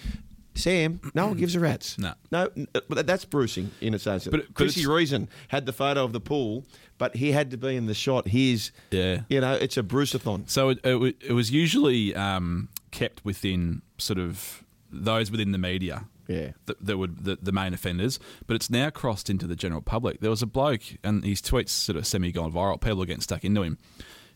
Sam, 0.55 1.01
no 1.15 1.29
one 1.29 1.37
gives 1.37 1.55
a 1.55 1.61
rat's. 1.61 1.99
No. 1.99 2.13
no, 2.31 2.49
but 2.89 3.07
that's 3.07 3.25
bruising 3.25 3.71
in 3.81 3.95
its 3.95 4.07
own. 4.07 4.21
sense. 4.21 4.31
But- 4.31 4.47
but 4.47 4.55
Chrissy 4.55 4.87
Reason 4.87 5.29
had 5.49 5.67
the 5.67 5.73
photo 5.73 6.05
of 6.05 6.13
the 6.13 6.21
pool, 6.21 6.65
but 6.99 7.17
he 7.17 7.33
had 7.33 7.51
to 7.53 7.57
be 7.57 7.75
in 7.77 7.87
the 7.87 7.95
shot. 7.95 8.29
His, 8.29 8.71
Yeah. 8.91 9.23
you 9.29 9.41
know, 9.41 9.55
it's 9.55 9.77
a 9.77 9.83
Bruceathon. 9.83 10.49
So 10.51 10.71
it, 10.71 10.81
it, 10.85 11.17
it 11.21 11.33
was 11.33 11.51
usually 11.51 12.15
um, 12.15 12.69
kept 12.91 13.25
within 13.25 13.83
sort 13.99 14.19
of 14.19 14.63
those 14.91 15.31
within 15.31 15.53
the 15.53 15.59
media. 15.59 16.05
Yeah. 16.29 16.53
That, 16.67 16.85
that 16.87 16.99
would 16.99 17.25
the, 17.25 17.37
the 17.43 17.53
main 17.53 17.75
offenders, 17.75 18.19
but 18.47 18.55
it's 18.55 18.71
now 18.71 18.91
crossed 18.91 19.29
into 19.29 19.47
the 19.47 19.57
general 19.57 19.83
public. 19.83 20.21
There 20.21 20.31
was 20.31 20.41
a 20.43 20.47
bloke, 20.47 20.83
and 21.03 21.25
his 21.25 21.43
tweets 21.43 21.71
sort 21.71 21.97
of 21.97 22.07
semi 22.07 22.31
gone 22.31 22.53
viral. 22.53 22.81
People 22.81 23.03
are 23.03 23.07
getting 23.07 23.21
stuck 23.23 23.45
into 23.45 23.63
him 23.63 23.79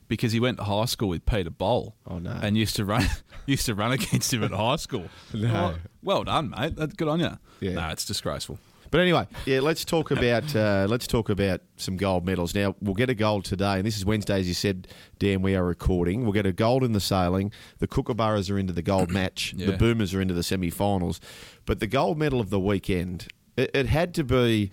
because 0.09 0.33
he 0.33 0.41
went 0.41 0.59
to 0.59 0.65
high 0.65 0.85
school 0.87 1.09
with 1.09 1.27
Peter 1.27 1.51
Bol. 1.51 1.95
Oh, 2.07 2.19
no. 2.19 2.39
And 2.43 2.57
used 2.57 2.77
to 2.77 2.85
run 2.85 3.07
used 3.47 3.67
to 3.67 3.75
run 3.75 3.93
against 3.93 4.33
him 4.33 4.43
at 4.45 4.53
high 4.53 4.77
school. 4.77 5.07
No. 5.35 5.53
Well, 5.53 5.75
well 6.03 6.25
done, 6.25 6.51
mate. 6.51 6.77
That's 6.77 6.95
good 6.95 7.09
on 7.09 7.21
you. 7.21 7.39
Yeah. 7.61 7.73
No, 7.73 7.89
it's 7.89 8.05
disgraceful. 8.05 8.59
But 8.91 9.01
anyway, 9.01 9.27
yeah, 9.47 9.61
let's 9.61 9.85
talk 9.85 10.11
about 10.13 10.55
uh, 10.55 10.87
let's 10.89 11.07
talk 11.07 11.29
about 11.29 11.61
some 11.77 11.97
gold 11.97 12.25
medals. 12.25 12.55
Now 12.55 12.77
we'll 12.81 12.95
get 12.95 13.11
a 13.11 13.15
gold 13.15 13.45
today, 13.45 13.75
and 13.75 13.85
this 13.87 13.97
is 13.97 14.05
Wednesday, 14.05 14.39
as 14.39 14.49
you 14.49 14.55
said, 14.55 14.89
Dan. 15.19 15.43
We 15.43 15.57
are 15.57 15.65
recording. 15.65 16.23
We'll 16.23 16.33
get 16.33 16.47
a 16.47 16.53
gold 16.53 16.85
in 16.85 16.93
the 16.93 17.01
sailing. 17.01 17.51
The 17.79 17.89
Kookaburras 17.89 18.51
are 18.51 18.59
into 18.59 18.73
the 18.73 18.83
gold 18.83 19.11
match. 19.11 19.55
The 19.67 19.73
Boomers 19.73 20.15
are 20.15 20.21
into 20.21 20.35
the 20.35 20.45
semi-finals. 20.45 21.21
But 21.65 21.81
the 21.81 21.89
gold 21.89 22.19
medal 22.19 22.41
of 22.41 22.51
the 22.51 22.61
weekend, 22.61 23.27
it, 23.57 23.71
it 23.75 23.87
had 23.87 24.15
to 24.15 24.25
be 24.25 24.71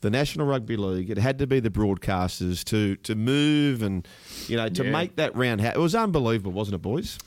the 0.00 0.10
National 0.10 0.46
Rugby 0.46 0.76
League. 0.76 1.10
It 1.10 1.18
had 1.18 1.38
to 1.38 1.46
be 1.46 1.60
the 1.60 1.70
broadcasters 1.70 2.64
to 2.64 2.96
to 2.96 3.14
move 3.14 3.82
and 3.82 4.06
you 4.46 4.56
know 4.56 4.68
to 4.68 4.84
Yeah. 4.84 4.90
make 4.90 5.16
that 5.16 5.34
round. 5.36 5.60
Ha- 5.60 5.72
it 5.74 5.78
was 5.78 5.94
unbelievable, 5.94 6.52
wasn't 6.52 6.76
it, 6.76 6.82
boys? 6.82 7.18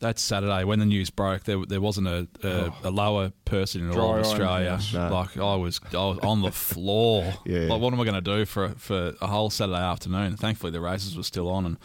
That 0.00 0.18
Saturday 0.18 0.62
when 0.64 0.78
the 0.78 0.84
news 0.84 1.08
broke. 1.08 1.44
There, 1.44 1.64
there 1.66 1.80
wasn't 1.80 2.08
a, 2.08 2.28
a, 2.42 2.48
oh. 2.48 2.74
a 2.84 2.90
lower 2.90 3.32
person 3.46 3.80
in 3.80 3.88
all 3.88 3.94
Dry 3.94 4.04
eye 4.04 4.18
of 4.18 4.26
Australia. 4.26 4.80
No. 4.92 5.14
Like 5.14 5.36
I 5.38 5.54
was, 5.56 5.80
I 5.90 5.96
was 5.96 6.18
on 6.18 6.42
the 6.42 6.52
floor. 6.52 7.32
Yeah. 7.46 7.60
Like 7.60 7.80
what 7.80 7.94
am 7.94 8.00
I 8.00 8.04
going 8.04 8.22
to 8.22 8.36
do 8.36 8.44
for 8.44 8.70
for 8.76 9.14
a 9.22 9.26
whole 9.26 9.48
Saturday 9.48 9.78
afternoon? 9.80 10.36
Thankfully, 10.36 10.70
the 10.72 10.80
races 10.82 11.16
were 11.16 11.22
still 11.22 11.48
on 11.48 11.64
and 11.64 11.78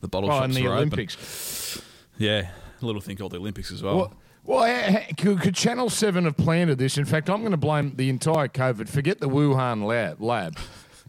the 0.00 0.08
bottle 0.08 0.30
Well, 0.30 0.38
shops 0.38 0.44
and 0.46 0.64
the 0.64 0.68
were 0.68 0.76
Olympics. 0.76 1.76
open. 1.76 1.88
Yeah, 2.18 2.50
a 2.80 2.86
little 2.86 3.02
thing 3.02 3.16
called 3.16 3.32
the 3.32 3.38
Olympics 3.38 3.70
as 3.70 3.82
well. 3.82 3.96
Well, 3.96 4.14
well 4.48 5.00
could, 5.16 5.54
Channel 5.54 5.90
7 5.90 6.24
have 6.24 6.36
planted 6.36 6.78
this? 6.78 6.96
In 6.98 7.04
fact, 7.04 7.28
I'm 7.28 7.40
going 7.40 7.50
to 7.52 7.56
blame 7.56 7.94
the 7.96 8.08
entire 8.08 8.48
COVID. 8.48 8.88
Forget 8.88 9.20
the 9.20 9.28
Wuhan 9.28 9.84
lab. 9.84 10.20
lab. 10.20 10.56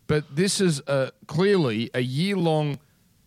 But 0.07 0.35
this 0.35 0.59
is 0.59 0.81
uh, 0.87 1.11
clearly 1.27 1.89
a 1.93 2.01
year 2.01 2.35
long 2.35 2.79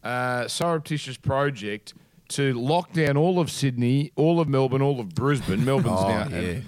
uh, 0.02 0.48
surreptitious 0.48 1.16
project 1.16 1.94
to 2.28 2.52
lock 2.54 2.92
down 2.92 3.16
all 3.16 3.38
of 3.38 3.50
Sydney, 3.50 4.12
all 4.16 4.40
of 4.40 4.48
Melbourne, 4.48 4.82
all 4.82 5.00
of 5.00 5.14
Brisbane. 5.14 5.64
Melbourne's 5.64 6.00
Oh, 6.00 6.08
now. 6.08 6.28
yeah. 6.28 6.60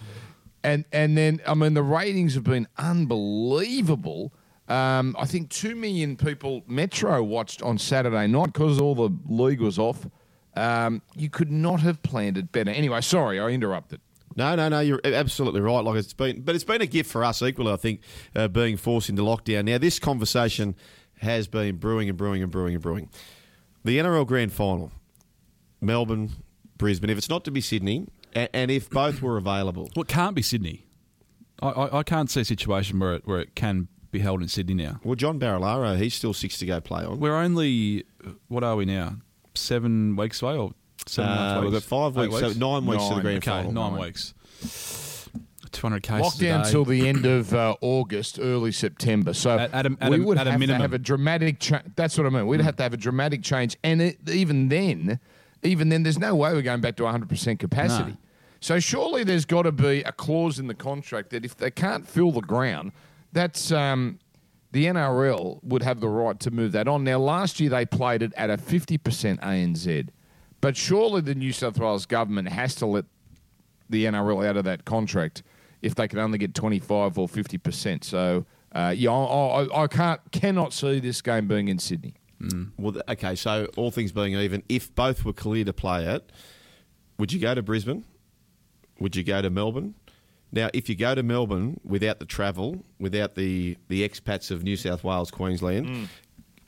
And, 0.62 0.84
and 0.92 1.16
then, 1.18 1.40
I 1.46 1.54
mean, 1.54 1.74
the 1.74 1.82
ratings 1.82 2.34
have 2.34 2.44
been 2.44 2.66
unbelievable. 2.78 4.32
Um, 4.68 5.14
I 5.18 5.26
think 5.26 5.50
2 5.50 5.74
million 5.74 6.16
people 6.16 6.62
Metro 6.66 7.22
watched 7.22 7.60
on 7.62 7.76
Saturday 7.76 8.26
night 8.26 8.52
because 8.52 8.80
all 8.80 8.94
the 8.94 9.10
league 9.28 9.60
was 9.60 9.78
off. 9.78 10.06
Um, 10.56 11.02
you 11.16 11.28
could 11.30 11.50
not 11.50 11.80
have 11.80 12.02
planned 12.02 12.38
it 12.38 12.52
better. 12.52 12.70
Anyway, 12.70 13.00
sorry, 13.00 13.40
I 13.40 13.48
interrupted. 13.48 14.00
No, 14.36 14.54
no, 14.56 14.68
no. 14.68 14.80
You're 14.80 15.00
absolutely 15.04 15.60
right. 15.60 15.80
Like 15.84 15.96
it's 15.96 16.12
been, 16.12 16.42
but 16.42 16.54
it's 16.54 16.64
been 16.64 16.80
a 16.82 16.86
gift 16.86 17.10
for 17.10 17.24
us 17.24 17.42
equally. 17.42 17.72
I 17.72 17.76
think 17.76 18.00
uh, 18.34 18.48
being 18.48 18.76
forced 18.76 19.08
into 19.08 19.22
lockdown. 19.22 19.64
Now, 19.64 19.78
this 19.78 19.98
conversation 19.98 20.74
has 21.20 21.46
been 21.48 21.76
brewing 21.76 22.08
and 22.08 22.18
brewing 22.18 22.42
and 22.42 22.50
brewing 22.50 22.74
and 22.74 22.82
brewing. 22.82 23.08
the 23.84 23.98
NRL 23.98 24.26
Grand 24.26 24.52
Final, 24.52 24.90
Melbourne, 25.80 26.30
Brisbane. 26.78 27.10
If 27.10 27.18
it's 27.18 27.28
not 27.28 27.44
to 27.44 27.50
be 27.50 27.60
Sydney, 27.60 28.06
and, 28.34 28.48
and 28.52 28.70
if 28.70 28.90
both 28.90 29.22
were 29.22 29.36
available, 29.36 29.90
Well, 29.94 30.02
it 30.02 30.08
can't 30.08 30.34
be 30.34 30.42
Sydney. 30.42 30.86
I, 31.62 31.68
I, 31.68 31.98
I 31.98 32.02
can't 32.02 32.30
see 32.30 32.40
a 32.40 32.44
situation 32.44 32.98
where 32.98 33.14
it, 33.14 33.22
where 33.26 33.40
it 33.40 33.54
can 33.54 33.88
be 34.10 34.18
held 34.20 34.42
in 34.42 34.48
Sydney 34.48 34.74
now. 34.74 35.00
well, 35.04 35.14
John 35.14 35.38
Barilaro, 35.40 35.96
he's 35.98 36.14
still 36.14 36.34
six 36.34 36.58
to 36.58 36.66
go 36.66 36.80
play 36.80 37.04
on. 37.04 37.18
We're 37.20 37.36
only, 37.36 38.04
what 38.48 38.62
are 38.64 38.76
we 38.76 38.84
now? 38.84 39.16
Seven 39.56 40.16
weeks 40.16 40.42
away 40.42 40.56
or 40.56 40.72
seven 41.06 41.30
Uh, 41.30 41.60
weeks? 41.60 41.64
we've 41.64 41.72
got 41.74 41.82
five 42.14 42.18
Eight 42.24 42.30
weeks, 42.30 42.54
so 42.54 42.58
nine 42.58 42.86
weeks 42.86 43.08
to 43.08 43.14
the 43.14 43.20
grand 43.20 43.36
okay, 43.38 43.50
final. 43.50 43.72
nine 43.72 43.92
Nine. 43.92 44.00
weeks. 44.00 44.34
200 45.72 46.02
cases 46.04 46.34
Lockdown 46.40 46.60
a 46.60 46.64
day. 46.64 46.70
till 46.70 46.84
the 46.84 47.08
end 47.08 47.26
of 47.26 47.52
uh, 47.52 47.74
August, 47.80 48.38
early 48.40 48.70
September. 48.72 49.34
So 49.34 49.58
At- 49.58 49.72
at 49.74 49.86
a- 49.86 49.96
at 50.00 50.10
we 50.10 50.20
a- 50.20 50.24
would 50.24 50.38
at 50.38 50.46
a 50.46 50.52
have 50.52 50.60
minimum. 50.60 50.78
to 50.78 50.82
have 50.82 50.92
a 50.92 50.98
dramatic. 50.98 51.58
Cha- 51.60 51.82
that's 51.96 52.16
what 52.16 52.26
I 52.26 52.30
mean. 52.30 52.46
We'd 52.46 52.60
have 52.60 52.76
to 52.76 52.82
have 52.84 52.94
a 52.94 52.96
dramatic 52.96 53.42
change, 53.42 53.76
and 53.82 54.00
it, 54.00 54.18
even 54.28 54.68
then, 54.68 55.18
even 55.64 55.88
then, 55.88 56.04
there's 56.04 56.18
no 56.18 56.34
way 56.36 56.52
we're 56.52 56.62
going 56.62 56.80
back 56.80 56.96
to 56.96 57.04
100 57.04 57.28
percent 57.28 57.58
capacity. 57.58 58.12
No. 58.12 58.16
So 58.60 58.78
surely 58.80 59.24
there's 59.24 59.44
got 59.44 59.62
to 59.62 59.72
be 59.72 60.02
a 60.02 60.12
clause 60.12 60.58
in 60.58 60.68
the 60.68 60.74
contract 60.74 61.30
that 61.30 61.44
if 61.44 61.56
they 61.56 61.70
can't 61.70 62.08
fill 62.08 62.30
the 62.32 62.40
ground, 62.40 62.92
that's 63.32 63.70
um, 63.72 64.18
the 64.74 64.86
NRL 64.86 65.62
would 65.62 65.84
have 65.84 66.00
the 66.00 66.08
right 66.08 66.38
to 66.40 66.50
move 66.50 66.72
that 66.72 66.88
on. 66.88 67.04
Now, 67.04 67.20
last 67.20 67.60
year 67.60 67.70
they 67.70 67.86
played 67.86 68.22
it 68.24 68.32
at 68.36 68.50
a 68.50 68.56
50% 68.56 68.98
ANZ, 69.38 70.08
but 70.60 70.76
surely 70.76 71.20
the 71.20 71.36
New 71.36 71.52
South 71.52 71.78
Wales 71.78 72.06
government 72.06 72.48
has 72.48 72.74
to 72.76 72.86
let 72.86 73.04
the 73.88 74.04
NRL 74.04 74.44
out 74.44 74.56
of 74.56 74.64
that 74.64 74.84
contract 74.84 75.44
if 75.80 75.94
they 75.94 76.08
can 76.08 76.18
only 76.18 76.38
get 76.38 76.56
25 76.56 77.16
or 77.18 77.28
50%. 77.28 78.02
So, 78.02 78.46
uh, 78.72 78.92
yeah, 78.96 79.12
I, 79.12 79.62
I, 79.62 79.82
I 79.84 79.86
can't 79.86 80.20
cannot 80.32 80.72
see 80.72 80.98
this 80.98 81.22
game 81.22 81.46
being 81.46 81.68
in 81.68 81.78
Sydney. 81.78 82.14
Well, 82.76 83.00
okay, 83.10 83.36
so 83.36 83.68
all 83.76 83.92
things 83.92 84.10
being 84.10 84.34
even, 84.34 84.64
if 84.68 84.92
both 84.92 85.24
were 85.24 85.32
clear 85.32 85.64
to 85.66 85.72
play 85.72 86.04
it, 86.04 86.32
would 87.16 87.32
you 87.32 87.38
go 87.38 87.54
to 87.54 87.62
Brisbane? 87.62 88.04
Would 88.98 89.14
you 89.14 89.22
go 89.22 89.40
to 89.40 89.50
Melbourne? 89.50 89.94
Now, 90.54 90.70
if 90.72 90.88
you 90.88 90.94
go 90.94 91.14
to 91.14 91.22
Melbourne 91.22 91.80
without 91.84 92.20
the 92.20 92.24
travel, 92.26 92.84
without 93.00 93.34
the, 93.34 93.76
the 93.88 94.08
expats 94.08 94.50
of 94.50 94.62
New 94.62 94.76
South 94.76 95.02
Wales, 95.02 95.30
Queensland, 95.30 96.08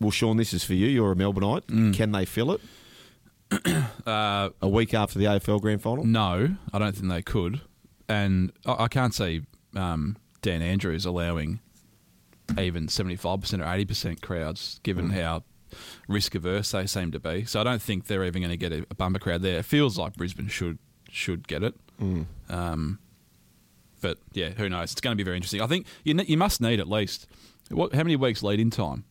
well, 0.00 0.11
Sean, 0.11 0.37
this 0.37 0.52
is 0.52 0.64
for 0.64 0.75
you. 0.75 0.88
You're 0.88 1.12
a 1.12 1.14
Melbourneite. 1.16 1.95
Can 1.95 2.12
they 2.12 2.25
fill 2.25 2.52
it 2.52 2.61
Uh, 4.07 4.50
a 4.61 4.69
week 4.69 4.93
after 4.93 5.19
the 5.19 5.25
AFL 5.25 5.61
Grand 5.61 5.81
Final? 5.83 6.05
no, 6.05 6.57
I 6.73 6.78
don't 6.78 6.95
think 6.97 7.09
they 7.09 7.23
could. 7.23 7.61
And 8.09 8.52
I, 8.66 8.85
I 8.85 8.88
can't 8.88 9.14
see 9.14 9.43
um, 9.75 10.16
Dan 10.43 10.62
Andrews 10.62 11.05
allowing 11.07 11.61
even 12.59 12.87
75% 12.87 13.25
or 13.25 13.64
80% 13.64 14.21
crowds, 14.21 14.78
given 14.83 15.11
how 15.11 15.43
risk 16.09 16.35
averse 16.37 16.71
they 16.73 16.87
seem 16.87 17.11
to 17.12 17.19
be. 17.21 17.45
So 17.45 17.61
I 17.61 17.64
don't 17.64 17.83
think 17.83 18.07
they're 18.07 18.25
even 18.25 18.43
going 18.43 18.50
to 18.50 18.57
get 18.57 18.73
a, 18.73 18.85
a 18.90 18.95
bumper 18.95 19.19
crowd 19.19 19.43
there. 19.43 19.59
It 19.59 19.64
feels 19.64 19.99
like 19.99 20.14
Brisbane 20.14 20.49
should 20.49 20.78
should 21.11 21.47
get 21.49 21.62
it. 21.62 21.75
Um, 22.49 22.99
but 24.00 24.19
yeah, 24.33 24.50
who 24.50 24.69
knows? 24.69 24.93
It's 24.93 25.00
going 25.00 25.12
to 25.12 25.17
be 25.17 25.25
very 25.25 25.37
interesting. 25.37 25.61
I 25.62 25.67
think 25.67 25.87
you 26.05 26.15
ne- 26.15 26.25
you 26.26 26.37
must 26.37 26.61
need 26.61 26.81
at 26.81 26.88
least 26.88 27.26
what? 27.71 27.93
How 27.95 28.03
many 28.03 28.17
weeks 28.17 28.43
lead 28.43 28.61
in 28.61 28.71
time 28.71 29.05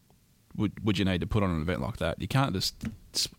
would 0.55 0.83
would 0.85 0.97
you 0.97 1.05
need 1.05 1.21
to 1.21 1.27
put 1.27 1.43
on 1.43 1.49
an 1.49 1.61
event 1.61 1.81
like 1.81 1.97
that? 1.97 2.21
You 2.21 2.27
can't 2.27 2.53
just 2.53 2.75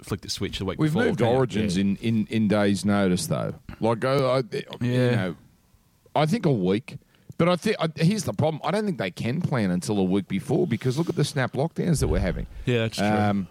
flick 0.03 0.21
the 0.23 0.31
switch 0.31 0.59
the 0.59 0.65
week 0.65 0.79
We've 0.79 0.93
before. 0.93 1.07
moved 1.07 1.19
can 1.19 1.29
you? 1.29 1.35
origins 1.35 1.77
in, 1.77 1.97
in, 1.97 2.27
in 2.31 2.49
days' 2.49 2.85
notice, 2.85 3.27
though. 3.27 3.55
Like, 3.81 4.01
go, 4.01 4.31
I, 4.31 4.39
you 4.85 4.93
Yeah. 4.93 5.11
know, 5.17 5.37
I 6.15 6.27
think 6.27 6.47
a 6.47 6.53
week. 6.53 6.97
But 7.39 7.51
I 7.51 7.57
think 7.57 7.77
here's 7.99 8.25
the 8.25 8.33
problem. 8.33 8.63
I 8.65 8.71
don't 8.71 8.87
think 8.87 8.97
they 8.97 9.11
can 9.11 9.43
plan 9.43 9.71
until 9.71 9.99
a 9.99 10.03
week 10.05 10.27
before 10.27 10.67
because 10.67 10.97
look 10.97 11.11
at 11.11 11.17
the 11.17 11.25
snap 11.25 11.53
lockdowns 11.53 12.01
that 12.01 12.09
we're 12.09 12.19
having. 12.21 12.47
Yeah, 12.65 12.79
that's 12.85 12.97
true. 12.97 13.07
Um, 13.07 13.49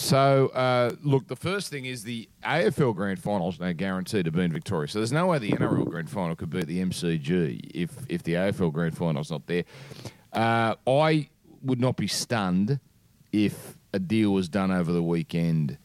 so, 0.00 0.48
uh, 0.54 0.92
look, 1.02 1.28
the 1.28 1.36
first 1.36 1.68
thing 1.68 1.84
is 1.84 2.04
the 2.04 2.26
AFL 2.42 2.96
Grand 2.96 3.18
Final's 3.18 3.60
now 3.60 3.72
guaranteed 3.72 4.24
to 4.24 4.32
be 4.32 4.40
in 4.40 4.50
Victoria. 4.50 4.88
So 4.88 4.98
there's 4.98 5.12
no 5.12 5.26
way 5.26 5.38
the 5.38 5.50
NRL 5.50 5.90
Grand 5.90 6.08
Final 6.08 6.34
could 6.34 6.48
beat 6.48 6.66
the 6.66 6.82
MCG 6.82 7.70
if 7.74 7.90
if 8.08 8.22
the 8.22 8.32
AFL 8.32 8.72
Grand 8.72 8.96
Final's 8.96 9.30
not 9.30 9.46
there. 9.46 9.64
Uh, 10.32 10.76
I 10.86 11.28
would 11.60 11.82
not 11.82 11.98
be 11.98 12.06
stunned 12.06 12.80
if 13.30 13.76
a 13.92 13.98
deal 13.98 14.30
was 14.30 14.48
done 14.48 14.72
over 14.72 14.90
the 14.90 15.02
weekend 15.02 15.76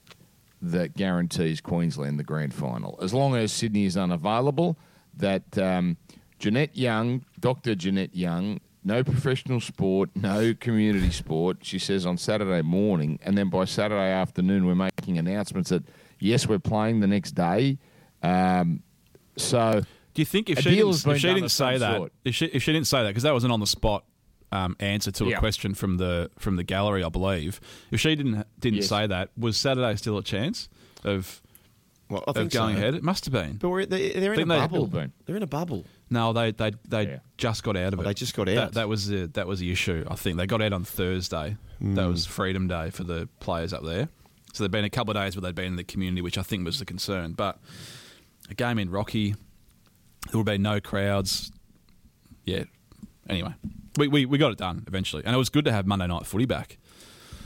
that 0.62 0.96
guarantees 0.96 1.60
Queensland 1.60 2.18
the 2.18 2.24
Grand 2.24 2.54
Final. 2.54 2.98
As 3.02 3.14
long 3.14 3.36
as 3.36 3.52
Sydney 3.52 3.84
is 3.84 3.98
unavailable, 3.98 4.78
that 5.18 5.58
um, 5.58 5.98
Jeanette 6.40 6.78
Young, 6.78 7.26
Dr. 7.38 7.76
Jeanette 7.76 8.16
Young, 8.16 8.62
no 8.86 9.04
professional 9.04 9.60
sport, 9.60 10.12
no 10.16 10.54
community 10.54 11.10
sport, 11.12 11.58
she 11.62 11.80
says 11.80 12.06
on 12.06 12.18
Saturday 12.18 12.62
morning, 12.62 13.20
and 13.24 13.38
then 13.38 13.50
by 13.50 13.66
Saturday 13.66 14.12
afternoon, 14.12 14.66
we're 14.66 14.76
making 14.76 15.18
announcements 15.18 15.72
that, 15.72 15.84
yes, 16.20 16.48
we're 16.48 16.60
playing 16.60 17.00
the 17.00 17.08
next 17.08 17.32
day. 17.32 17.78
Um, 18.22 18.84
so. 19.36 19.82
Do 20.14 20.22
you 20.22 20.26
think 20.26 20.50
if 20.50 20.60
she 20.60 20.70
didn't, 20.76 21.06
if 21.08 21.18
she 21.18 21.34
didn't 21.34 21.50
say 21.50 21.78
that, 21.78 21.98
sort. 21.98 22.14
if 22.24 22.34
she 22.36 22.46
if 22.46 22.64
she 22.64 22.72
didn't 22.72 22.88
say 22.88 23.02
that 23.04 23.10
because 23.10 23.24
that 23.24 23.34
was 23.34 23.44
an 23.44 23.52
on 23.52 23.60
the 23.60 23.68
spot 23.68 24.06
um, 24.54 24.78
answer 24.80 25.12
to 25.12 25.26
Yeah. 25.26 25.36
a 25.36 25.40
question 25.40 25.74
from 25.74 25.98
the 25.98 26.32
from 26.40 26.56
the 26.56 26.64
gallery, 26.64 27.04
I 27.04 27.10
believe. 27.10 27.60
If 27.92 28.00
she 28.00 28.16
didn't 28.16 28.46
didn't 28.58 28.78
Yes. 28.78 28.88
say 28.88 29.08
that, 29.08 29.32
was 29.38 29.58
Saturday 29.58 29.94
still 29.98 30.18
a 30.18 30.24
chance 30.24 30.70
of 31.04 31.42
Well, 32.10 32.24
I 32.28 32.32
of 32.32 32.36
think 32.36 32.52
going 32.52 32.76
so. 32.76 32.82
ahead? 32.82 32.94
It 32.96 33.04
must 33.04 33.26
have 33.26 33.32
been. 33.34 33.58
But 33.58 33.70
we're, 33.70 33.86
they're, 33.88 34.14
they're 34.20 34.34
in 34.34 34.40
a 34.40 34.44
Think 34.44 34.50
they- 34.50 34.58
bubble. 34.60 34.88
Been. 34.88 35.12
They're 35.26 35.36
in 35.38 35.44
a 35.44 35.48
bubble. 35.48 35.86
No, 36.10 36.34
they 36.34 36.52
they 36.52 36.72
they 36.88 37.04
Yeah. 37.04 37.20
just 37.38 37.64
got 37.64 37.76
out 37.76 37.94
of 37.94 38.00
Oh, 38.00 38.04
it. 38.04 38.06
they 38.06 38.14
just 38.14 38.36
got 38.36 38.48
out. 38.48 38.74
that 38.74 38.88
was 38.88 39.08
the 39.08 39.26
that 39.34 39.48
was 39.48 39.60
the 39.60 39.72
issue. 39.72 40.06
I 40.08 40.16
think 40.16 40.38
they 40.38 40.46
got 40.46 40.62
out 40.62 40.72
on 40.74 40.84
Thursday. 40.84 41.58
Hmm. 41.80 41.96
That 41.96 42.08
was 42.08 42.26
Freedom 42.28 42.68
Day 42.68 42.92
for 42.92 43.04
the 43.04 43.28
players 43.40 43.74
up 43.74 43.84
there. 43.84 44.10
So 44.54 44.64
there'd 44.64 44.72
been 44.72 44.86
a 44.86 44.90
couple 44.90 45.18
of 45.18 45.22
days 45.22 45.36
where 45.36 45.42
they'd 45.42 45.56
been 45.56 45.66
in 45.66 45.76
the 45.78 45.84
community, 45.84 46.22
which 46.22 46.38
I 46.38 46.44
think 46.44 46.64
was 46.64 46.78
the 46.80 46.86
concern. 46.86 47.34
But 47.34 47.60
a 48.50 48.54
game 48.54 48.78
in 48.80 48.90
Rocky, 48.92 49.36
there 50.32 50.38
would 50.38 50.46
be 50.46 50.58
no 50.60 50.80
crowds. 50.80 51.52
Yeah. 52.46 52.64
Anyway, 53.28 53.54
we, 53.98 54.08
we, 54.08 54.26
we 54.28 54.38
got 54.38 54.52
it 54.52 54.58
done 54.60 54.84
eventually, 54.88 55.24
and 55.26 55.34
it 55.34 55.38
was 55.38 55.50
good 55.50 55.66
to 55.66 55.72
have 55.72 55.88
Monday 55.88 56.06
night 56.08 56.26
footy 56.28 56.46
back. 56.46 56.78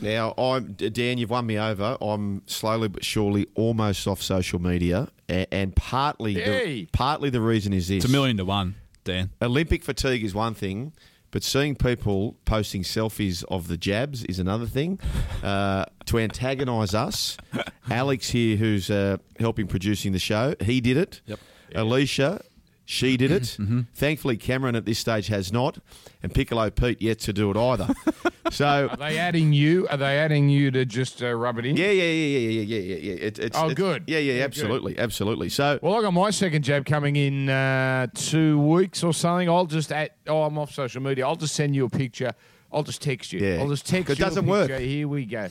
Now, 0.00 0.32
I'm 0.38 0.72
Dan. 0.72 1.18
You've 1.18 1.30
won 1.30 1.46
me 1.46 1.58
over. 1.58 1.96
I'm 2.00 2.42
slowly 2.46 2.88
but 2.88 3.04
surely 3.04 3.46
almost 3.54 4.06
off 4.06 4.22
social 4.22 4.58
media, 4.60 5.08
and, 5.28 5.46
and 5.52 5.76
partly 5.76 6.34
Hey. 6.34 6.82
the, 6.82 6.86
partly 6.92 7.28
the 7.30 7.40
reason 7.40 7.72
is 7.72 7.88
this: 7.88 8.04
It's 8.04 8.06
a 8.06 8.16
million 8.16 8.36
to 8.38 8.44
one, 8.44 8.76
Dan. 9.04 9.30
Olympic 9.42 9.84
fatigue 9.84 10.24
is 10.24 10.34
one 10.34 10.54
thing, 10.54 10.92
but 11.30 11.42
seeing 11.42 11.74
people 11.76 12.36
posting 12.46 12.82
selfies 12.82 13.44
of 13.50 13.68
the 13.68 13.76
jabs 13.76 14.24
is 14.24 14.38
another 14.38 14.66
thing. 14.66 14.98
Uh, 15.42 15.86
to 16.04 16.18
antagonise 16.18 16.94
us, 16.94 17.38
Alex 17.90 18.28
here, 18.28 18.56
who's 18.58 18.90
uh, 18.90 19.16
helping 19.38 19.66
producing 19.66 20.12
the 20.12 20.18
show, 20.18 20.54
he 20.60 20.82
did 20.82 20.98
it. 20.98 21.22
Yep. 21.24 21.38
Alicia, 21.76 22.42
she 22.90 23.16
did 23.16 23.30
it. 23.30 23.42
Mm-hmm. 23.42 23.82
Thankfully, 23.94 24.36
Cameron 24.36 24.74
at 24.74 24.84
this 24.84 24.98
stage 24.98 25.28
has 25.28 25.52
not, 25.52 25.78
and 26.24 26.34
Piccolo 26.34 26.70
Pete 26.70 27.00
yet 27.00 27.20
to 27.20 27.32
do 27.32 27.48
it 27.52 27.56
either. 27.56 27.88
so. 28.50 28.88
Are 28.90 28.96
they 28.96 29.16
adding 29.16 29.52
you? 29.52 29.86
Are 29.88 29.96
they 29.96 30.18
adding 30.18 30.48
you 30.48 30.72
to 30.72 30.84
just 30.84 31.22
uh, 31.22 31.32
rub 31.32 31.58
it 31.58 31.66
in? 31.66 31.76
Yeah, 31.76 31.90
yeah, 31.92 32.02
yeah, 32.02 32.38
yeah, 32.38 32.48
yeah, 32.48 32.62
yeah, 32.62 32.78
yeah, 32.78 32.96
yeah. 32.96 33.26
It, 33.26 33.38
it's, 33.38 33.56
Oh, 33.56 33.70
it's- 33.70 33.74
good. 33.74 34.04
Yeah, 34.08 34.18
yeah, 34.18 34.32
Yeah, 34.38 34.44
absolutely, 34.44 34.98
absolutely. 34.98 35.50
So, 35.50 35.78
Well, 35.82 35.94
I 35.94 36.02
got 36.02 36.10
my 36.12 36.30
second 36.30 36.64
jab 36.64 36.84
coming 36.84 37.14
in 37.14 37.48
uh, 37.48 38.08
two 38.12 38.58
weeks 38.60 39.04
or 39.04 39.14
something. 39.14 39.48
I'll 39.48 39.66
just 39.66 39.92
at 39.92 40.16
oh, 40.26 40.42
I'm 40.42 40.58
off 40.58 40.72
social 40.72 41.00
media. 41.00 41.24
I'll 41.26 41.36
just 41.36 41.54
send 41.54 41.76
you 41.76 41.84
a 41.84 41.90
picture. 41.90 42.32
I'll 42.72 42.82
just 42.82 43.02
text 43.02 43.32
you. 43.32 43.38
Yeah. 43.38 43.60
I'll 43.60 43.68
just 43.68 43.86
text 43.86 44.10
It 44.10 44.18
you. 44.18 44.24
a 44.24 44.28
doesn't 44.28 44.46
work. 44.46 44.70
Here 44.70 45.06
we 45.06 45.26
go. 45.26 45.48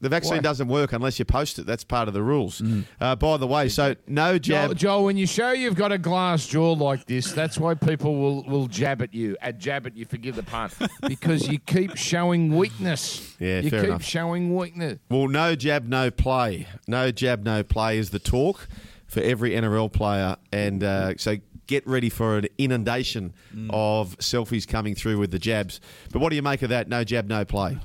The 0.00 0.08
vaccine 0.08 0.36
Why? 0.36 0.40
doesn't 0.40 0.68
work 0.68 0.92
unless 0.92 1.18
you 1.18 1.24
post 1.24 1.58
it. 1.58 1.66
That's 1.66 1.84
part 1.84 2.08
of 2.08 2.14
the 2.14 2.22
rules. 2.22 2.62
Uh, 3.00 3.16
by 3.16 3.36
the 3.36 3.46
way, 3.46 3.68
so 3.68 3.94
no 4.06 4.38
jab. 4.38 4.74
Joel, 4.76 5.04
when 5.04 5.16
you 5.16 5.26
show 5.26 5.52
you've 5.52 5.74
got 5.76 5.92
a 5.92 5.98
glass 5.98 6.46
jaw 6.46 6.72
like 6.72 7.06
this, 7.06 7.32
that's 7.32 7.58
why 7.58 7.74
people 7.74 8.16
will, 8.16 8.42
will 8.44 8.66
jab 8.66 9.02
at 9.02 9.12
you. 9.12 9.36
At 9.40 9.58
jab 9.58 9.86
at 9.86 9.96
you, 9.96 10.04
forgive 10.06 10.36
the 10.36 10.42
pun, 10.42 10.70
because 11.08 11.48
you 11.48 11.58
keep 11.58 11.96
showing 11.96 12.56
weakness. 12.56 13.34
Yeah, 13.38 13.60
you 13.60 13.70
fair 13.70 13.80
keep 13.82 13.88
enough. 13.90 14.02
showing 14.02 14.54
weakness. 14.56 14.98
Well, 15.10 15.28
no 15.28 15.54
jab, 15.54 15.86
no 15.86 16.10
play. 16.10 16.66
No 16.88 17.10
jab, 17.10 17.44
no 17.44 17.62
play 17.62 17.98
is 17.98 18.10
the 18.10 18.18
talk 18.18 18.68
for 19.06 19.20
every 19.20 19.50
NRL 19.50 19.92
player, 19.92 20.36
and 20.52 20.82
uh, 20.84 21.14
so 21.16 21.36
get 21.66 21.86
ready 21.86 22.08
for 22.08 22.38
an 22.38 22.46
inundation 22.58 23.32
of 23.70 24.16
selfies 24.18 24.66
coming 24.66 24.94
through 24.94 25.18
with 25.18 25.30
the 25.30 25.38
jabs. 25.38 25.80
But 26.12 26.20
what 26.20 26.30
do 26.30 26.36
you 26.36 26.42
make 26.42 26.62
of 26.62 26.70
that? 26.70 26.88
No 26.88 27.04
jab, 27.04 27.28
no 27.28 27.44
play. 27.44 27.78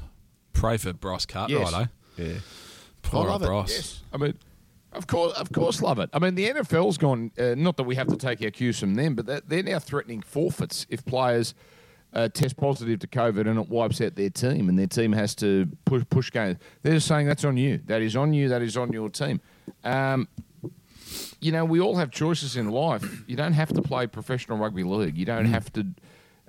Pray 0.54 0.78
for 0.78 0.94
Bryce 0.94 1.26
Cartwright, 1.26 1.62
Yes. 1.62 1.74
eh? 1.74 1.86
Yeah, 2.18 2.34
Poor 3.02 3.30
I 3.30 3.36
love 3.36 3.44
it. 3.44 3.72
Yes, 3.74 4.02
I 4.14 4.18
mean, 4.18 4.34
of 4.94 5.08
course, 5.08 5.34
of 5.34 5.52
course, 5.52 5.82
love 5.82 6.00
it. 6.00 6.10
I 6.14 6.20
mean, 6.20 6.36
the 6.36 6.50
NFL's 6.50 6.98
gone. 6.98 7.32
Uh, 7.38 7.56
not 7.56 7.78
that 7.78 7.84
we 7.84 7.96
have 7.96 8.08
to 8.08 8.18
take 8.18 8.42
our 8.42 8.52
cues 8.52 8.80
from 8.80 8.96
them, 8.96 9.16
but 9.16 9.48
they're 9.48 9.64
now 9.64 9.80
threatening 9.80 10.22
forfeits 10.22 10.86
if 10.90 11.06
players 11.06 11.54
uh, 12.14 12.30
test 12.30 12.56
positive 12.56 13.00
to 13.00 13.08
COVID 13.08 13.48
and 13.48 13.60
it 13.60 13.70
wipes 13.70 14.00
out 14.02 14.16
their 14.16 14.30
team, 14.30 14.70
and 14.70 14.80
their 14.80 14.88
team 14.88 15.12
has 15.12 15.36
to 15.36 15.68
push 15.84 16.04
push 16.10 16.32
games. 16.32 16.58
They're 16.82 16.94
just 16.94 17.08
saying 17.08 17.28
that's 17.28 17.44
on 17.44 17.58
you. 17.58 17.82
That 17.86 18.02
is 18.02 18.16
on 18.16 18.34
you. 18.34 18.50
That 18.50 18.62
is 18.62 18.78
on 18.78 18.92
your 18.94 19.10
team. 19.10 19.42
Um, 19.84 20.28
you 21.40 21.52
know, 21.52 21.66
we 21.66 21.80
all 21.80 21.98
have 21.98 22.12
choices 22.12 22.56
in 22.56 22.72
life. 22.72 23.24
You 23.28 23.36
don't 23.36 23.54
have 23.54 23.70
to 23.74 23.82
play 23.82 24.08
professional 24.08 24.58
rugby 24.58 24.84
league. 24.84 25.18
You 25.18 25.26
don't 25.26 25.46
have 25.46 25.72
to 25.74 25.86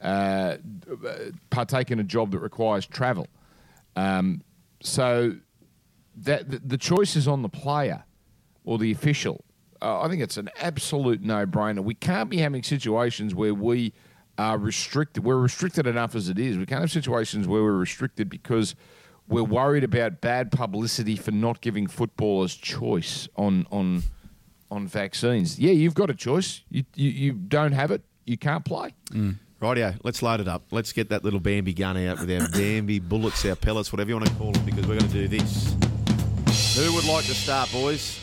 uh, 0.00 0.56
partake 1.50 1.90
in 1.90 1.98
a 1.98 2.04
job 2.04 2.30
that 2.30 2.38
requires 2.38 2.86
travel. 2.86 3.26
Um, 3.96 4.42
so 4.80 5.36
that 6.16 6.68
the, 6.68 6.78
choice 6.78 7.16
is 7.16 7.28
on 7.28 7.42
the 7.42 7.48
player 7.48 8.04
or 8.64 8.78
the 8.78 8.90
official. 8.90 9.44
Uh, 9.82 10.00
I 10.00 10.08
think 10.08 10.22
it's 10.22 10.36
an 10.36 10.48
absolute 10.60 11.22
no-brainer. 11.22 11.80
We 11.80 11.94
can't 11.94 12.30
be 12.30 12.38
having 12.38 12.62
situations 12.62 13.34
where 13.34 13.54
we 13.54 13.92
are 14.38 14.58
restricted. 14.58 15.24
We're 15.24 15.36
restricted 15.36 15.86
enough 15.86 16.14
as 16.14 16.28
it 16.28 16.38
is. 16.38 16.56
We 16.56 16.66
can't 16.66 16.80
have 16.80 16.90
situations 16.90 17.46
where 17.46 17.62
we're 17.62 17.72
restricted 17.72 18.28
because 18.30 18.74
we're 19.28 19.44
worried 19.44 19.84
about 19.84 20.20
bad 20.20 20.50
publicity 20.50 21.16
for 21.16 21.32
not 21.32 21.60
giving 21.60 21.86
footballers 21.86 22.54
choice 22.54 23.28
on 23.36 23.66
on 23.70 24.02
on 24.70 24.86
vaccines. 24.86 25.58
Yeah, 25.58 25.72
you've 25.72 25.94
got 25.94 26.10
a 26.10 26.14
choice. 26.14 26.62
You 26.70 26.84
you, 26.94 27.10
you 27.10 27.32
don't 27.32 27.72
have 27.72 27.90
it, 27.90 28.02
you 28.24 28.36
can't 28.36 28.64
play. 28.64 28.94
Rightio, 29.60 29.98
let's 30.04 30.22
load 30.22 30.40
it 30.40 30.48
up. 30.48 30.64
Let's 30.70 30.92
get 30.92 31.08
that 31.08 31.24
little 31.24 31.40
Bambi 31.40 31.72
gun 31.72 31.96
out 31.96 32.20
with 32.20 32.30
our 32.30 32.48
Bambi 32.52 32.98
bullets, 32.98 33.44
our 33.46 33.56
pellets, 33.56 33.90
whatever 33.90 34.10
you 34.10 34.16
want 34.16 34.28
to 34.28 34.34
call 34.34 34.52
them, 34.52 34.64
because 34.66 34.86
we're 34.86 34.98
going 34.98 35.10
to 35.10 35.28
do 35.28 35.28
this. 35.28 35.74
Who 36.76 36.92
would 36.92 37.06
like 37.06 37.24
to 37.24 37.34
start, 37.34 37.72
boys? 37.72 38.20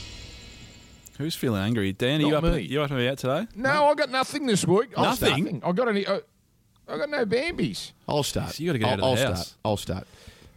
Who's 1.17 1.33
feeling 1.35 1.61
angry? 1.63 1.91
Dan, 1.91 2.21
are 2.21 2.23
you 2.25 2.31
Not 2.31 2.43
up, 2.43 2.53
me. 2.53 2.61
you 2.61 2.81
up 2.83 2.91
and 2.91 3.01
about 3.01 3.17
today? 3.17 3.47
No, 3.55 3.87
I 3.87 3.95
got 3.95 4.11
nothing 4.11 4.45
this 4.45 4.63
week. 4.65 4.89
I'll 4.95 5.05
Nothing? 5.05 5.57
start. 5.57 5.63
I 5.63 5.71
got 5.71 5.87
any. 5.87 6.05
Uh, 6.05 6.19
I 6.87 6.97
got 6.97 7.09
no 7.09 7.25
Bambies. 7.25 7.93
I'll 8.07 8.21
start. 8.21 8.51
So 8.51 8.61
you 8.63 8.69
gotta 8.69 8.77
get 8.79 8.87
I'll, 8.87 8.93
out 8.93 8.99
of 9.13 9.17
the 9.17 9.23
I'll 9.23 9.33
house. 9.33 9.47
Start. 9.47 9.57
I'll 9.65 9.77
start. 9.77 10.07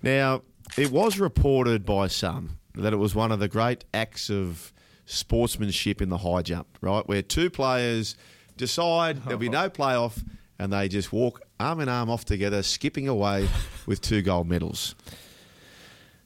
Now, 0.02 0.42
it 0.76 0.90
was 0.90 1.18
reported 1.18 1.86
by 1.86 2.08
some 2.08 2.58
that 2.74 2.92
it 2.92 2.96
was 2.96 3.14
one 3.14 3.32
of 3.32 3.38
the 3.38 3.48
great 3.48 3.84
acts 3.94 4.28
of 4.28 4.74
sportsmanship 5.06 6.02
in 6.02 6.10
the 6.10 6.18
high 6.18 6.42
jump, 6.42 6.66
right? 6.82 7.06
Where 7.08 7.22
two 7.22 7.48
players 7.48 8.14
decide 8.58 9.22
there'll 9.24 9.38
be 9.38 9.48
no 9.48 9.70
playoff 9.70 10.22
and 10.58 10.70
they 10.70 10.88
just 10.88 11.14
walk 11.14 11.40
arm 11.58 11.80
in 11.80 11.88
arm 11.88 12.10
off 12.10 12.26
together, 12.26 12.62
skipping 12.62 13.08
away 13.08 13.48
with 13.86 14.02
two 14.02 14.20
gold 14.20 14.48
medals. 14.48 14.94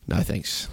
No 0.09 0.17
thanks. 0.23 0.69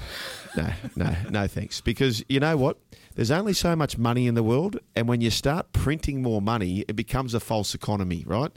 No, 0.55 0.69
no, 0.95 1.15
no 1.29 1.47
thanks. 1.47 1.81
Because 1.81 2.23
you 2.29 2.39
know 2.39 2.57
what? 2.57 2.77
There's 3.15 3.31
only 3.31 3.53
so 3.53 3.75
much 3.75 3.97
money 3.97 4.27
in 4.27 4.35
the 4.35 4.43
world, 4.43 4.79
and 4.95 5.07
when 5.07 5.21
you 5.21 5.29
start 5.29 5.73
printing 5.73 6.21
more 6.21 6.41
money, 6.41 6.85
it 6.87 6.95
becomes 6.95 7.33
a 7.33 7.39
false 7.39 7.73
economy, 7.73 8.23
right? 8.27 8.51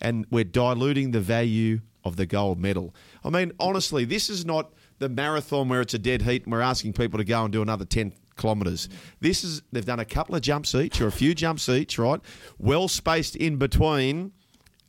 And 0.00 0.26
we're 0.30 0.44
diluting 0.44 1.10
the 1.10 1.20
value 1.20 1.80
of 2.04 2.16
the 2.16 2.24
gold 2.24 2.58
medal. 2.58 2.94
I 3.24 3.30
mean, 3.30 3.52
honestly, 3.60 4.04
this 4.04 4.30
is 4.30 4.46
not 4.46 4.72
the 4.98 5.08
marathon 5.08 5.68
where 5.68 5.80
it's 5.80 5.92
a 5.92 5.98
dead 5.98 6.22
heat 6.22 6.44
and 6.44 6.52
we're 6.52 6.60
asking 6.60 6.94
people 6.94 7.18
to 7.18 7.24
go 7.24 7.44
and 7.44 7.52
do 7.52 7.60
another 7.60 7.84
10 7.84 8.12
kilometres. 8.38 8.88
This 9.20 9.44
is, 9.44 9.60
they've 9.72 9.84
done 9.84 10.00
a 10.00 10.04
couple 10.04 10.34
of 10.34 10.40
jumps 10.40 10.74
each 10.74 11.00
or 11.00 11.08
a 11.08 11.12
few 11.12 11.34
jumps 11.34 11.68
each, 11.68 11.98
right? 11.98 12.20
Well 12.58 12.88
spaced 12.88 13.36
in 13.36 13.56
between 13.56 14.32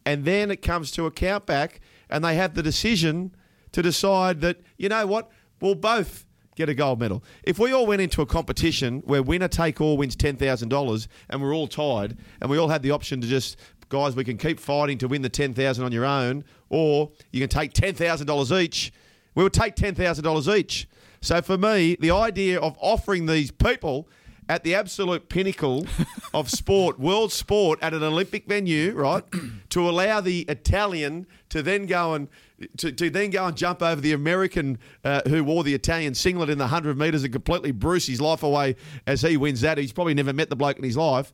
and 0.07 0.23
then 0.23 0.51
it 0.51 0.61
comes 0.61 0.91
to 0.91 1.05
a 1.05 1.11
countback, 1.11 1.79
and 2.09 2.23
they 2.23 2.35
have 2.35 2.53
the 2.53 2.63
decision 2.63 3.35
to 3.73 3.81
decide 3.81 4.39
that 4.39 4.61
you 4.77 4.87
know 4.87 5.05
what 5.05 5.29
we'll 5.59 5.75
both 5.75 6.25
get 6.57 6.67
a 6.67 6.73
gold 6.73 6.99
medal 6.99 7.23
if 7.43 7.59
we 7.59 7.71
all 7.71 7.85
went 7.85 8.01
into 8.01 8.21
a 8.21 8.25
competition 8.25 9.01
where 9.05 9.21
winner 9.21 9.47
take 9.47 9.79
all 9.79 9.95
wins 9.95 10.15
$10000 10.15 11.07
and 11.29 11.41
we're 11.41 11.53
all 11.53 11.67
tied 11.67 12.17
and 12.41 12.49
we 12.49 12.57
all 12.57 12.67
had 12.67 12.81
the 12.81 12.91
option 12.91 13.21
to 13.21 13.27
just 13.27 13.57
guys 13.89 14.15
we 14.15 14.23
can 14.23 14.37
keep 14.37 14.59
fighting 14.59 14.97
to 14.97 15.07
win 15.07 15.21
the 15.21 15.29
10000 15.29 15.85
on 15.85 15.91
your 15.91 16.03
own 16.03 16.43
or 16.69 17.11
you 17.31 17.39
can 17.39 17.47
take 17.47 17.73
$10000 17.73 18.61
each 18.61 18.91
we 19.35 19.43
would 19.43 19.53
take 19.53 19.75
$10000 19.75 20.57
each 20.57 20.87
so 21.21 21.41
for 21.41 21.57
me 21.57 21.95
the 21.99 22.11
idea 22.11 22.59
of 22.59 22.75
offering 22.81 23.27
these 23.27 23.51
people 23.51 24.09
at 24.49 24.63
the 24.63 24.73
absolute 24.73 25.29
pinnacle 25.29 25.85
of 26.33 26.49
sport, 26.49 26.99
world 26.99 27.31
sport, 27.31 27.79
at 27.81 27.93
an 27.93 28.03
Olympic 28.03 28.47
venue, 28.47 28.93
right? 28.93 29.23
to 29.69 29.89
allow 29.89 30.21
the 30.21 30.41
Italian 30.43 31.27
to 31.49 31.61
then 31.61 31.85
go 31.85 32.13
and 32.13 32.29
to, 32.77 32.91
to 32.91 33.09
then 33.09 33.29
go 33.29 33.45
and 33.45 33.55
jump 33.55 33.81
over 33.81 33.99
the 34.01 34.13
American 34.13 34.77
uh, 35.03 35.21
who 35.27 35.43
wore 35.43 35.63
the 35.63 35.73
Italian 35.73 36.13
singlet 36.15 36.49
in 36.49 36.57
the 36.57 36.67
hundred 36.67 36.97
meters 36.97 37.23
and 37.23 37.31
completely 37.33 37.71
bruise 37.71 38.07
his 38.07 38.19
life 38.21 38.43
away 38.43 38.75
as 39.05 39.21
he 39.21 39.37
wins 39.37 39.61
that. 39.61 39.77
He's 39.77 39.93
probably 39.93 40.13
never 40.13 40.33
met 40.33 40.49
the 40.49 40.55
bloke 40.55 40.77
in 40.77 40.83
his 40.83 40.97
life. 40.97 41.31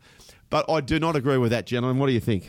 But 0.50 0.70
I 0.70 0.82
do 0.82 1.00
not 1.00 1.16
agree 1.16 1.38
with 1.38 1.50
that, 1.50 1.66
gentlemen. 1.66 1.98
What 1.98 2.06
do 2.08 2.12
you 2.14 2.20
think? 2.20 2.48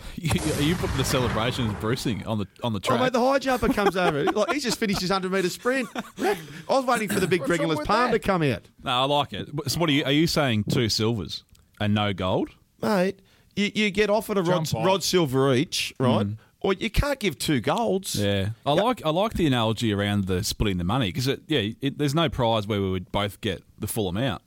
Are 0.59 0.61
you 0.63 0.75
putting 0.75 0.97
the 0.99 1.05
celebrations 1.05 1.73
bruising 1.81 2.27
on 2.27 2.39
the 2.39 2.47
on 2.63 2.75
the 2.75 2.79
Oh, 2.85 2.89
track? 2.89 3.01
mate, 3.01 3.13
the 3.15 3.21
high 3.21 3.39
jumper 3.39 3.73
comes 3.73 3.97
over. 3.97 4.25
Like, 4.35 4.53
he's 4.53 4.63
just 4.65 4.79
finished 4.79 5.01
his 5.01 5.09
100 5.09 5.33
metre 5.33 5.49
sprint. 5.49 5.89
I 6.19 6.37
was 6.69 6.85
waiting 6.85 7.09
for 7.09 7.19
the 7.21 7.27
big 7.27 7.41
What's 7.41 7.51
wrong 7.51 7.59
Regulus 7.61 7.79
with 7.79 7.87
palm 7.87 8.11
that? 8.11 8.21
to 8.23 8.27
come 8.27 8.43
out. 8.43 8.69
no, 8.83 8.91
I 8.91 9.05
like 9.05 9.33
it. 9.33 9.49
So 9.69 9.81
what 9.81 9.89
are 9.89 9.93
you? 9.93 10.05
Are 10.05 10.13
you 10.13 10.27
saying 10.27 10.65
two 10.65 10.89
silvers 10.91 11.45
and 11.81 11.95
no 11.95 12.13
gold? 12.13 12.51
mate, 12.83 13.21
you, 13.57 13.71
you 13.75 13.91
get 13.91 14.11
offered 14.11 14.37
a 14.37 14.43
rod, 14.43 14.67
Jump 14.67 14.75
off. 14.83 14.87
rod 14.87 15.03
silver 15.03 15.55
each, 15.55 15.95
right? 15.99 16.27
Or 16.65 16.73
you 16.73 16.89
can't 16.89 17.21
give 17.21 17.39
two 17.39 17.61
golds. 17.61 18.15
Yeah, 18.17 18.51
I 18.65 18.73
like 18.73 19.05
I 19.05 19.11
like 19.11 19.35
the 19.35 19.47
analogy 19.47 19.93
around 19.93 20.25
the 20.25 20.43
splitting 20.43 20.79
the 20.79 20.85
money 20.85 21.09
because 21.13 21.27
yeah, 21.47 21.73
it, 21.83 21.99
there's 21.99 22.15
no 22.15 22.31
prize 22.31 22.67
where 22.67 22.81
we 22.81 22.91
would 22.91 23.13
both 23.13 23.43
get 23.43 23.63
the 23.79 23.87
full 23.87 24.09
amount. 24.09 24.41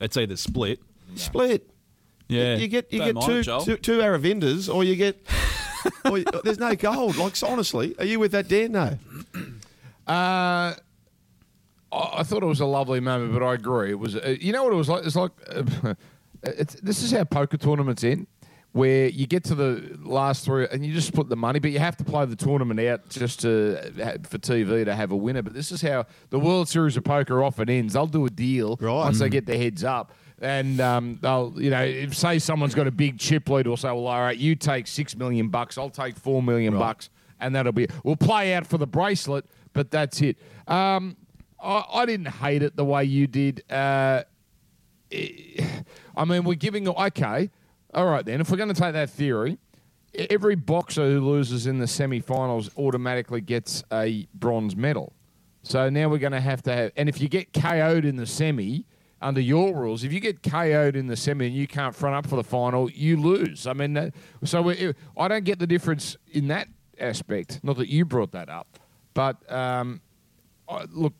It's 0.00 0.16
either 0.16 0.36
split. 0.36 0.78
Split. 1.16 1.68
Yeah, 2.28 2.54
You 2.54 2.68
get 2.68 2.92
you 2.92 3.00
Don't 3.00 3.08
get 3.08 3.14
mind 3.16 3.26
two, 3.26 3.36
it, 3.38 3.42
Joel. 3.42 3.60
two 3.62 3.76
two 3.78 3.98
Aravindas, 3.98 4.72
or 4.72 4.84
you 4.84 4.94
get. 4.94 5.20
or 6.04 6.18
you- 6.18 6.24
there's 6.44 6.60
no 6.60 6.76
gold. 6.76 7.16
Like 7.16 7.34
so 7.34 7.48
honestly, 7.48 7.96
are 7.98 8.04
you 8.04 8.20
with 8.20 8.30
that, 8.30 8.46
Dan? 8.46 8.70
No. 8.72 8.98
Uh, 10.06 10.72
I 10.72 10.76
I 12.18 12.22
thought 12.22 12.44
it 12.44 12.46
was 12.46 12.60
a 12.60 12.66
lovely 12.66 13.00
moment, 13.00 13.32
but 13.32 13.42
I 13.42 13.54
agree. 13.54 13.90
It 13.90 13.98
was. 13.98 14.14
Uh, 14.14 14.36
you 14.40 14.52
know 14.52 14.62
what 14.62 14.72
it 14.72 14.76
was 14.76 14.88
like? 14.88 15.04
It's 15.04 15.16
like. 15.16 15.32
Uh, 15.50 15.94
it's, 16.44 16.74
this 16.76 17.02
is 17.02 17.10
how 17.10 17.24
poker 17.24 17.56
tournaments 17.56 18.04
end, 18.04 18.28
where 18.76 19.08
you 19.08 19.26
get 19.26 19.42
to 19.44 19.54
the 19.54 19.96
last 20.02 20.44
three 20.44 20.66
and 20.70 20.84
you 20.84 20.92
just 20.92 21.14
put 21.14 21.30
the 21.30 21.36
money, 21.36 21.58
but 21.58 21.70
you 21.70 21.78
have 21.78 21.96
to 21.96 22.04
play 22.04 22.26
the 22.26 22.36
tournament 22.36 22.78
out 22.80 23.08
just 23.08 23.40
to 23.40 23.76
for 24.28 24.36
TV 24.38 24.84
to 24.84 24.94
have 24.94 25.12
a 25.12 25.16
winner. 25.16 25.40
But 25.40 25.54
this 25.54 25.72
is 25.72 25.80
how 25.80 26.04
the 26.28 26.38
World 26.38 26.68
Series 26.68 26.94
of 26.98 27.02
Poker 27.04 27.42
often 27.42 27.70
ends. 27.70 27.94
They'll 27.94 28.06
do 28.06 28.26
a 28.26 28.30
deal 28.30 28.76
Right. 28.78 28.92
once 28.92 29.18
they 29.18 29.30
get 29.30 29.46
their 29.46 29.56
heads 29.56 29.82
up. 29.82 30.12
And 30.42 30.78
um, 30.82 31.18
they'll, 31.22 31.54
you 31.56 31.70
know, 31.70 31.82
if 31.82 32.14
say 32.14 32.38
someone's 32.38 32.74
got 32.74 32.86
a 32.86 32.90
big 32.90 33.18
chip 33.18 33.48
lead, 33.48 33.66
will 33.66 33.78
say, 33.78 33.88
"Well, 33.88 34.06
all 34.06 34.20
right, 34.20 34.36
you 34.36 34.54
take 34.54 34.86
six 34.86 35.16
million 35.16 35.48
bucks, 35.48 35.78
I'll 35.78 35.88
take 35.88 36.14
four 36.18 36.42
million 36.42 36.78
bucks, 36.78 37.08
and 37.40 37.54
that'll 37.54 37.72
be. 37.72 37.88
We'll 38.04 38.16
play 38.16 38.52
out 38.52 38.66
for 38.66 38.76
the 38.76 38.86
bracelet, 38.86 39.46
but 39.72 39.90
that's 39.90 40.20
it." 40.20 40.36
Um, 40.68 41.16
I, 41.58 41.82
I 41.94 42.04
didn't 42.04 42.28
hate 42.28 42.62
it 42.62 42.76
the 42.76 42.84
way 42.84 43.04
you 43.04 43.26
did. 43.26 43.62
Uh, 43.72 44.24
I 45.10 46.24
mean, 46.26 46.44
we're 46.44 46.54
giving 46.54 46.86
okay. 46.86 47.48
All 47.96 48.04
right, 48.04 48.26
then. 48.26 48.42
If 48.42 48.50
we're 48.50 48.58
going 48.58 48.68
to 48.68 48.78
take 48.78 48.92
that 48.92 49.08
theory, 49.08 49.56
every 50.28 50.54
boxer 50.54 51.10
who 51.12 51.20
loses 51.20 51.66
in 51.66 51.78
the 51.78 51.86
semi-finals 51.86 52.70
automatically 52.76 53.40
gets 53.40 53.82
a 53.90 54.28
bronze 54.34 54.76
medal. 54.76 55.14
So 55.62 55.88
now 55.88 56.10
we're 56.10 56.18
going 56.18 56.32
to 56.32 56.40
have 56.40 56.62
to 56.64 56.74
have, 56.74 56.92
and 56.94 57.08
if 57.08 57.22
you 57.22 57.30
get 57.30 57.54
KO'd 57.54 58.04
in 58.04 58.16
the 58.16 58.26
semi, 58.26 58.84
under 59.22 59.40
your 59.40 59.74
rules, 59.74 60.04
if 60.04 60.12
you 60.12 60.20
get 60.20 60.42
KO'd 60.42 60.94
in 60.94 61.06
the 61.06 61.16
semi 61.16 61.46
and 61.46 61.56
you 61.56 61.66
can't 61.66 61.94
front 61.94 62.14
up 62.14 62.26
for 62.26 62.36
the 62.36 62.44
final, 62.44 62.90
you 62.90 63.16
lose. 63.16 63.66
I 63.66 63.72
mean, 63.72 64.12
so 64.44 64.68
I 65.16 65.28
don't 65.28 65.44
get 65.44 65.58
the 65.58 65.66
difference 65.66 66.18
in 66.30 66.48
that 66.48 66.68
aspect. 67.00 67.60
Not 67.62 67.78
that 67.78 67.88
you 67.88 68.04
brought 68.04 68.32
that 68.32 68.50
up, 68.50 68.78
but 69.14 69.50
um, 69.50 70.02
look, 70.90 71.14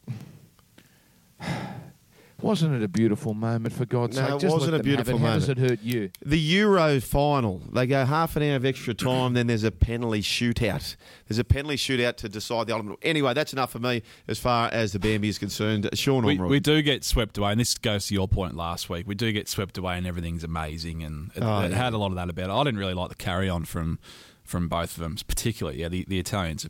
wasn't 2.43 2.75
it 2.75 2.83
a 2.83 2.89
beautiful 2.89 3.33
moment 3.35 3.75
for 3.75 3.87
God's 3.87 4.17
No, 4.17 4.27
sake? 4.27 4.35
it 4.37 4.41
Just 4.41 4.53
wasn't 4.55 4.73
let 4.73 4.81
a 4.81 4.85
beautiful 4.85 5.17
it. 5.17 5.21
How 5.21 5.35
does 5.35 5.49
it 5.49 5.59
hurt 5.59 5.81
you? 5.83 6.11
The 6.25 6.39
Euro 6.39 7.01
final, 7.01 7.63
they 7.73 7.87
go 7.87 8.05
half 8.05 8.37
an 8.37 8.43
hour 8.43 8.57
of 8.57 8.65
extra 8.65 8.93
time, 8.95 9.33
then 9.35 9.47
there's 9.47 9.65
a 9.65 9.71
penalty 9.71 10.21
shootout. 10.21 10.97
There's 11.29 11.39
a 11.39 11.45
penalty 11.45 11.77
shootout 11.77 12.17
to 12.19 12.29
decide 12.29 12.67
the 12.67 12.75
ultimate. 12.75 12.99
Anyway, 13.03 13.33
that's 13.35 13.53
enough 13.53 13.73
for 13.73 13.79
me 13.79 14.03
as 14.29 14.39
far 14.39 14.69
as 14.73 14.93
the 14.93 14.99
Bambi 14.99 15.29
is 15.29 15.39
concerned. 15.39 15.89
Sean 15.95 16.25
We, 16.25 16.37
Ormerod. 16.37 16.49
we 16.49 16.61
do 16.61 16.83
get 16.83 17.05
swept 17.05 17.39
away, 17.39 17.53
and 17.53 17.61
this 17.61 17.75
goes 17.79 18.07
to 18.09 18.15
your 18.15 18.29
point 18.29 18.55
last 18.55 18.91
week. 18.91 19.07
We 19.09 19.15
do 19.15 19.33
get 19.33 19.49
swept 19.49 19.79
away, 19.79 19.97
and 19.97 20.07
everything's 20.07 20.45
amazing, 20.45 21.03
and 21.03 21.31
it, 21.35 21.43
Oh, 21.43 21.61
it 21.61 21.71
yeah. 21.71 21.77
had 21.77 21.93
a 21.95 21.99
lot 21.99 22.09
of 22.09 22.17
that 22.17 22.29
about 22.29 22.51
it. 22.51 22.53
I 22.53 22.65
didn't 22.65 22.79
really 22.79 22.95
like 22.95 23.09
the 23.09 23.15
carry 23.15 23.49
on 23.49 23.65
from 23.65 23.99
from 24.45 24.69
both 24.69 24.97
of 24.97 25.03
them, 25.03 25.17
particularly. 25.27 25.81
Yeah, 25.81 25.89
the, 25.89 26.05
the 26.07 26.21
Italians. 26.21 26.69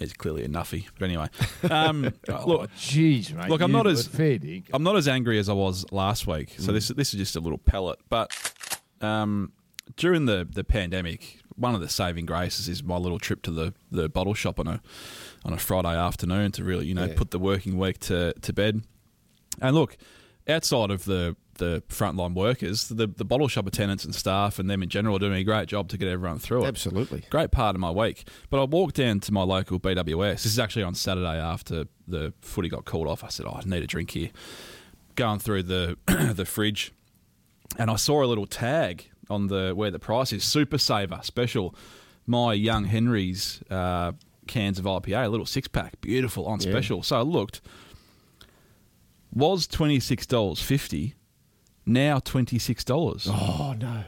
It's 0.00 0.12
clearly 0.12 0.44
a 0.44 0.48
nuffy, 0.48 0.86
but 0.98 1.04
anyway. 1.04 1.26
Um, 1.70 2.02
look, 2.02 2.20
oh, 2.28 2.66
jeez, 2.76 3.34
mate. 3.34 3.48
look, 3.50 3.60
I'm 3.60 3.72
not 3.72 3.86
as-. 3.86 4.06
I'm 4.72 4.82
not 4.84 4.96
as 4.96 5.08
angry 5.08 5.38
as 5.38 5.48
I 5.48 5.52
was 5.54 5.84
last 5.90 6.26
week, 6.26 6.54
so 6.58 6.72
this 6.72 6.88
this 6.88 7.12
is 7.12 7.18
just 7.18 7.36
a 7.36 7.40
little 7.40 7.58
pellet. 7.58 7.98
But 8.08 8.32
um, 9.00 9.52
during 9.96 10.26
the, 10.26 10.46
the 10.50 10.62
pandemic, 10.64 11.38
one 11.56 11.74
of 11.74 11.80
the 11.80 11.88
saving 11.88 12.26
graces 12.26 12.68
is 12.68 12.82
my 12.84 12.96
little 12.96 13.18
trip 13.18 13.42
to 13.42 13.50
the, 13.50 13.74
the 13.90 14.08
bottle 14.08 14.34
shop 14.34 14.60
on 14.60 14.66
a 14.68 14.80
on 15.44 15.52
a 15.52 15.58
Friday 15.58 15.96
afternoon 15.96 16.52
to 16.52 16.64
really 16.64 16.86
you 16.86 16.94
know 16.94 17.06
Yeah. 17.06 17.14
put 17.16 17.30
the 17.32 17.38
working 17.38 17.76
week 17.78 17.98
to, 18.00 18.32
to 18.42 18.52
bed. 18.52 18.82
And 19.60 19.74
look, 19.74 19.96
outside 20.48 20.90
of 20.92 21.04
the 21.04 21.34
the 21.58 21.82
frontline 21.88 22.34
workers, 22.34 22.88
the 22.88 23.06
the 23.06 23.24
bottle 23.24 23.46
shop 23.48 23.66
attendants 23.66 24.04
and 24.04 24.14
staff 24.14 24.58
and 24.58 24.68
them 24.70 24.82
in 24.82 24.88
general 24.88 25.16
are 25.16 25.18
doing 25.20 25.34
a 25.34 25.44
great 25.44 25.68
job 25.68 25.88
to 25.90 25.98
get 25.98 26.08
everyone 26.08 26.38
through 26.38 26.64
it 26.64 26.68
Absolutely. 26.68 27.24
great 27.30 27.50
part 27.50 27.76
of 27.76 27.80
my 27.80 27.90
week. 27.90 28.26
But 28.50 28.60
I 28.60 28.64
walked 28.64 28.96
down 28.96 29.20
to 29.20 29.32
my 29.32 29.42
local 29.42 29.78
BWS. 29.78 30.32
This 30.42 30.46
is 30.46 30.58
actually 30.58 30.84
on 30.84 30.94
Saturday 30.94 31.36
after 31.38 31.84
the 32.06 32.32
footy 32.40 32.68
got 32.68 32.84
called 32.86 33.06
off. 33.06 33.22
I 33.22 33.28
said, 33.28 33.46
oh, 33.46 33.60
I 33.60 33.68
need 33.68 33.82
a 33.82 33.86
drink 33.86 34.10
here. 34.12 34.30
Going 35.14 35.38
through 35.38 35.64
the 35.64 35.96
the 36.34 36.44
fridge, 36.44 36.92
and 37.78 37.90
I 37.90 37.96
saw 37.96 38.24
a 38.24 38.26
little 38.26 38.46
tag 38.46 39.10
on 39.28 39.48
the 39.48 39.72
where 39.74 39.90
the 39.90 39.98
price 39.98 40.32
is 40.32 40.44
Super 40.44 40.78
Saver 40.78 41.20
Special. 41.22 41.74
My 42.26 42.52
Young 42.52 42.84
Henry's 42.84 43.62
uh, 43.70 44.12
cans 44.46 44.78
of 44.78 44.84
IPA, 44.84 45.26
a 45.26 45.28
little 45.28 45.44
six 45.46 45.66
pack, 45.66 46.00
beautiful 46.00 46.46
on 46.46 46.60
Yeah. 46.60 46.70
special. 46.70 47.02
So 47.02 47.16
I 47.18 47.22
looked. 47.22 47.60
was 49.32 49.66
twenty 49.66 50.00
six 50.00 50.26
dollars 50.26 50.60
fifty, 50.60 51.14
now 51.88 52.18
twenty 52.20 52.58
six 52.58 52.84
dollars. 52.84 53.26
Oh 53.28 53.74
no. 53.78 54.04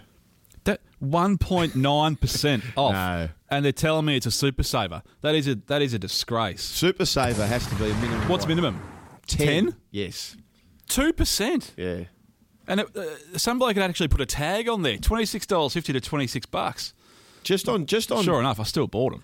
That 0.64 0.80
one 0.98 1.38
point 1.38 1.74
nine 1.74 2.16
percent 2.16 2.62
off. 2.76 2.92
No. 2.92 3.28
And 3.50 3.64
they're 3.64 3.72
telling 3.72 4.04
me 4.04 4.16
it's 4.16 4.26
a 4.26 4.30
super 4.30 4.62
saver. 4.62 5.02
That 5.22 5.34
is 5.34 5.48
a 5.48 5.56
that 5.66 5.82
is 5.82 5.94
a 5.94 5.98
disgrace. 5.98 6.62
Super 6.62 7.06
saver 7.06 7.46
has 7.46 7.66
to 7.66 7.74
be 7.76 7.90
a 7.90 7.94
minimum. 7.94 8.28
What's 8.28 8.46
minimum? 8.46 8.80
10? 9.26 9.76
Yes. 9.90 10.36
Two 10.88 11.12
percent. 11.12 11.72
Yeah. 11.76 12.04
And 12.66 12.80
it, 12.80 12.96
uh, 12.96 13.38
some 13.38 13.58
bloke 13.58 13.76
had 13.76 13.88
actually 13.88 14.08
put 14.08 14.20
a 14.20 14.26
tag 14.26 14.68
on 14.68 14.82
there: 14.82 14.96
twenty 14.98 15.24
six 15.24 15.46
dollars 15.46 15.72
fifty 15.72 15.92
to 15.92 16.00
twenty 16.00 16.26
six 16.26 16.46
bucks. 16.46 16.94
Just 17.42 17.68
on 17.68 17.86
just 17.86 18.12
on 18.12 18.22
Sure 18.22 18.38
enough, 18.38 18.60
I 18.60 18.64
still 18.64 18.86
bought 18.86 19.12
them. 19.12 19.22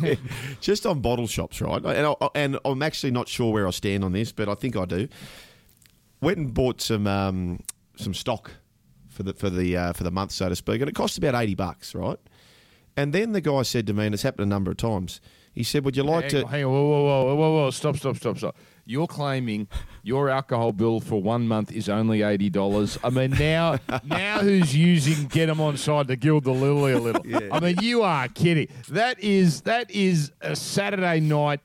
just 0.60 0.86
on 0.86 1.00
bottle 1.00 1.26
shops, 1.26 1.60
right? 1.60 1.84
And, 1.84 2.06
I, 2.06 2.28
and 2.34 2.58
I'm 2.64 2.82
actually 2.82 3.10
not 3.10 3.28
sure 3.28 3.52
where 3.52 3.66
I 3.66 3.70
stand 3.70 4.04
on 4.04 4.12
this, 4.12 4.32
but 4.32 4.48
I 4.48 4.54
think 4.54 4.74
I 4.76 4.86
do. 4.86 5.08
Went 6.24 6.38
and 6.38 6.54
bought 6.54 6.80
some 6.80 7.06
um, 7.06 7.60
some 7.96 8.14
stock 8.14 8.52
for 9.08 9.22
the 9.22 9.32
for 9.34 9.50
the 9.50 9.76
uh, 9.76 9.92
for 9.92 10.04
the 10.04 10.10
month, 10.10 10.32
so 10.32 10.48
to 10.48 10.56
speak, 10.56 10.80
and 10.80 10.88
it 10.88 10.94
cost 10.94 11.18
about 11.18 11.34
eighty 11.34 11.54
bucks, 11.54 11.94
right? 11.94 12.18
And 12.96 13.12
then 13.12 13.32
the 13.32 13.40
guy 13.40 13.62
said 13.62 13.86
to 13.88 13.92
me, 13.92 14.06
and 14.06 14.14
it's 14.14 14.22
happened 14.22 14.44
a 14.44 14.48
number 14.48 14.70
of 14.70 14.76
times. 14.76 15.20
He 15.52 15.62
said, 15.62 15.84
"Would 15.84 15.96
you 15.96 16.02
like 16.02 16.30
hang 16.30 16.42
to?" 16.42 16.46
hang 16.48 16.64
on, 16.64 16.72
whoa, 16.72 16.82
whoa, 16.82 17.24
whoa, 17.24 17.34
whoa, 17.34 17.52
whoa, 17.54 17.70
stop, 17.70 17.96
stop, 17.96 18.16
stop, 18.16 18.38
stop. 18.38 18.56
You're 18.84 19.06
claiming 19.06 19.68
your 20.02 20.28
alcohol 20.28 20.72
bill 20.72 21.00
for 21.00 21.22
one 21.22 21.46
month 21.46 21.70
is 21.72 21.88
only 21.88 22.22
eighty 22.22 22.50
dollars. 22.50 22.98
I 23.04 23.10
mean, 23.10 23.30
now, 23.30 23.78
now 24.04 24.40
who's 24.40 24.74
using 24.74 25.26
get 25.26 25.48
'em 25.48 25.60
on 25.60 25.76
side 25.76 26.08
to 26.08 26.16
gild 26.16 26.44
the 26.44 26.52
lily 26.52 26.92
a 26.92 26.98
little? 26.98 27.22
I 27.52 27.60
mean, 27.60 27.76
you 27.80 28.02
are 28.02 28.28
kidding. 28.28 28.68
That 28.88 29.20
is 29.20 29.60
that 29.62 29.90
is 29.90 30.32
a 30.40 30.56
Saturday 30.56 31.20
night 31.20 31.60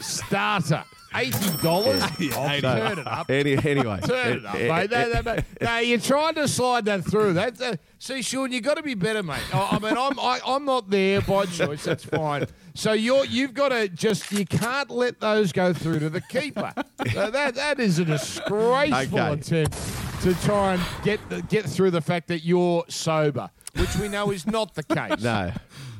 starter. 0.00 0.84
Eighty 1.14 1.56
dollars. 1.58 2.02
I'll 2.02 2.60
turn 2.62 2.98
it 2.98 3.06
up. 3.06 3.26
Any, 3.30 3.52
anyway, 3.58 4.00
Turn 4.02 4.38
it 4.38 4.46
up, 4.46 4.54
mate. 4.54 4.90
No, 4.90 5.12
no, 5.12 5.20
no. 5.20 5.36
No, 5.60 5.78
you're 5.78 5.98
trying 5.98 6.34
to 6.36 6.48
slide 6.48 6.86
that 6.86 7.04
through. 7.04 7.34
That's 7.34 7.60
uh, 7.60 7.76
see, 7.98 8.22
Sean, 8.22 8.50
You've 8.50 8.62
got 8.62 8.78
to 8.78 8.82
be 8.82 8.94
better, 8.94 9.22
mate. 9.22 9.42
I, 9.54 9.72
I 9.72 9.78
mean, 9.78 9.94
I'm 9.98 10.18
I, 10.18 10.40
I'm 10.46 10.64
not 10.64 10.88
there 10.88 11.20
by 11.20 11.44
choice. 11.44 11.84
That's 11.84 12.04
fine. 12.06 12.46
So 12.72 12.94
you're 12.94 13.26
you've 13.26 13.52
got 13.52 13.68
to 13.68 13.90
just 13.90 14.32
you 14.32 14.46
can't 14.46 14.90
let 14.90 15.20
those 15.20 15.52
go 15.52 15.74
through 15.74 15.98
to 15.98 16.08
the 16.08 16.22
keeper. 16.22 16.72
So 17.12 17.30
that 17.30 17.56
that 17.56 17.78
is 17.78 17.98
a 17.98 18.06
disgraceful 18.06 19.18
Okay. 19.20 19.32
attempt 19.34 19.78
to 20.22 20.34
try 20.46 20.74
and 20.74 20.82
get 21.04 21.20
the, 21.28 21.42
get 21.42 21.66
through 21.66 21.90
the 21.90 22.00
fact 22.00 22.28
that 22.28 22.42
you're 22.42 22.84
sober, 22.88 23.50
which 23.76 23.94
we 23.96 24.08
know 24.08 24.30
is 24.30 24.46
not 24.46 24.74
the 24.76 24.82
case. 24.82 25.20
No, 25.22 25.52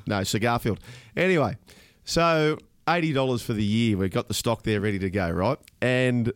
no, 0.07 0.23
so 0.25 0.39
Garfield. 0.39 0.81
Anyway, 1.15 1.59
so 2.05 2.57
eighty 2.89 3.13
dollars 3.13 3.43
for 3.43 3.53
the 3.53 3.65
year. 3.65 3.97
We've 3.97 4.11
got 4.11 4.29
the 4.29 4.35
stock 4.35 4.63
there 4.63 4.81
ready 4.81 4.99
to 4.99 5.11
go, 5.11 5.31
right? 5.31 5.59
And 5.81 6.33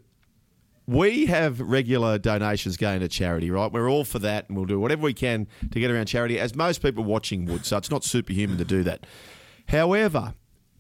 we 0.87 1.27
have 1.27 1.61
regular 1.61 2.19
donations 2.19 2.77
going 2.77 3.01
to 3.01 3.09
charity, 3.09 3.51
right? 3.51 3.73
We're 3.73 3.91
all 3.91 4.05
for 4.05 4.21
that, 4.21 4.49
and 4.49 4.57
we'll 4.57 4.67
do 4.67 4.79
whatever 4.79 5.03
we 5.03 5.15
can 5.15 5.49
to 5.73 5.81
get 5.81 5.91
around 5.91 6.07
charity, 6.07 6.39
as 6.39 6.55
most 6.55 6.81
people 6.81 7.03
watching 7.05 7.47
would. 7.47 7.67
So 7.67 7.77
it's 7.77 7.91
not 7.91 8.05
superhuman 8.05 8.59
to 8.59 8.65
do 8.65 8.85
that. 8.85 9.05
However, 9.69 10.35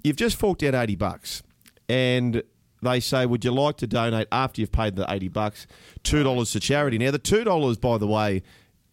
you've 0.04 0.16
just 0.16 0.36
forked 0.36 0.62
out 0.62 0.74
eighty 0.74 0.94
bucks, 0.94 1.42
and 1.88 2.42
they 2.82 3.00
say, 3.00 3.26
"Would 3.26 3.44
you 3.44 3.50
like 3.50 3.78
to 3.78 3.86
donate 3.86 4.28
after 4.30 4.60
you've 4.60 4.72
paid 4.72 4.94
the 4.94 5.10
eighty 5.12 5.28
bucks, 5.28 5.66
two 6.04 6.22
dollars 6.22 6.52
to 6.52 6.60
charity?" 6.60 6.98
Now, 6.98 7.10
the 7.10 7.18
two 7.18 7.42
dollars, 7.42 7.76
by 7.76 7.98
the 7.98 8.06
way, 8.06 8.44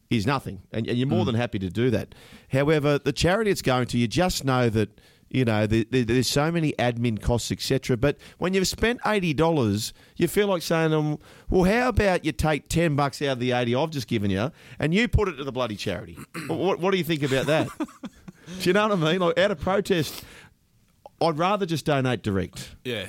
is 0.10 0.26
nothing, 0.26 0.64
and, 0.72 0.88
and 0.88 0.98
you're 0.98 1.08
more 1.08 1.24
mm. 1.24 1.28
than 1.28 1.36
happy 1.36 1.60
to 1.60 1.70
do 1.70 1.92
that. 1.92 2.16
However, 2.52 2.98
the 2.98 3.14
charity 3.14 3.52
it's 3.52 3.62
going 3.62 3.86
to, 3.88 3.98
you 4.00 4.08
just 4.08 4.44
know 4.44 4.70
that 4.70 5.00
you 5.34 5.44
know 5.44 5.66
the, 5.66 5.86
the, 5.90 6.04
there's 6.04 6.30
so 6.30 6.52
many 6.52 6.74
admin 6.74 7.20
costs, 7.20 7.52
etc. 7.52 7.98
But 7.98 8.18
when 8.38 8.54
you've 8.54 8.68
spent 8.68 9.02
eighty 9.06 9.34
dollars, 9.34 9.92
you 10.16 10.28
feel 10.28 10.48
like 10.48 10.62
saying, 10.62 10.94
um, 10.94 11.18
"Well, 11.50 11.64
how 11.64 11.90
about 11.90 12.24
you 12.24 12.32
take 12.32 12.70
ten 12.70 12.96
bucks 12.96 13.22
out 13.22 13.34
of 13.34 13.40
the 13.40 13.52
eighty 13.52 13.76
I've 13.76 13.90
just 13.90 14.08
given 14.08 14.30
you, 14.30 14.52
and 14.80 14.94
you 14.94 15.08
put 15.08 15.28
it 15.28 15.38
to 15.38 15.44
the 15.44 15.52
bloody 15.52 15.76
charity?" 15.76 16.18
what, 16.48 16.80
what 16.80 16.92
do 16.92 16.98
you 16.98 17.04
think 17.04 17.24
about 17.24 17.48
that? 17.48 17.68
do 18.60 18.70
you 18.70 18.74
know 18.74 18.88
what 18.88 19.00
I 19.00 19.12
mean? 19.12 19.20
Like 19.20 19.38
out 19.40 19.52
of 19.52 19.60
protest, 19.60 20.24
I'd 21.20 21.38
rather 21.38 21.66
just 21.66 21.86
donate 21.86 22.22
direct. 22.22 22.76
Yeah. 22.86 23.08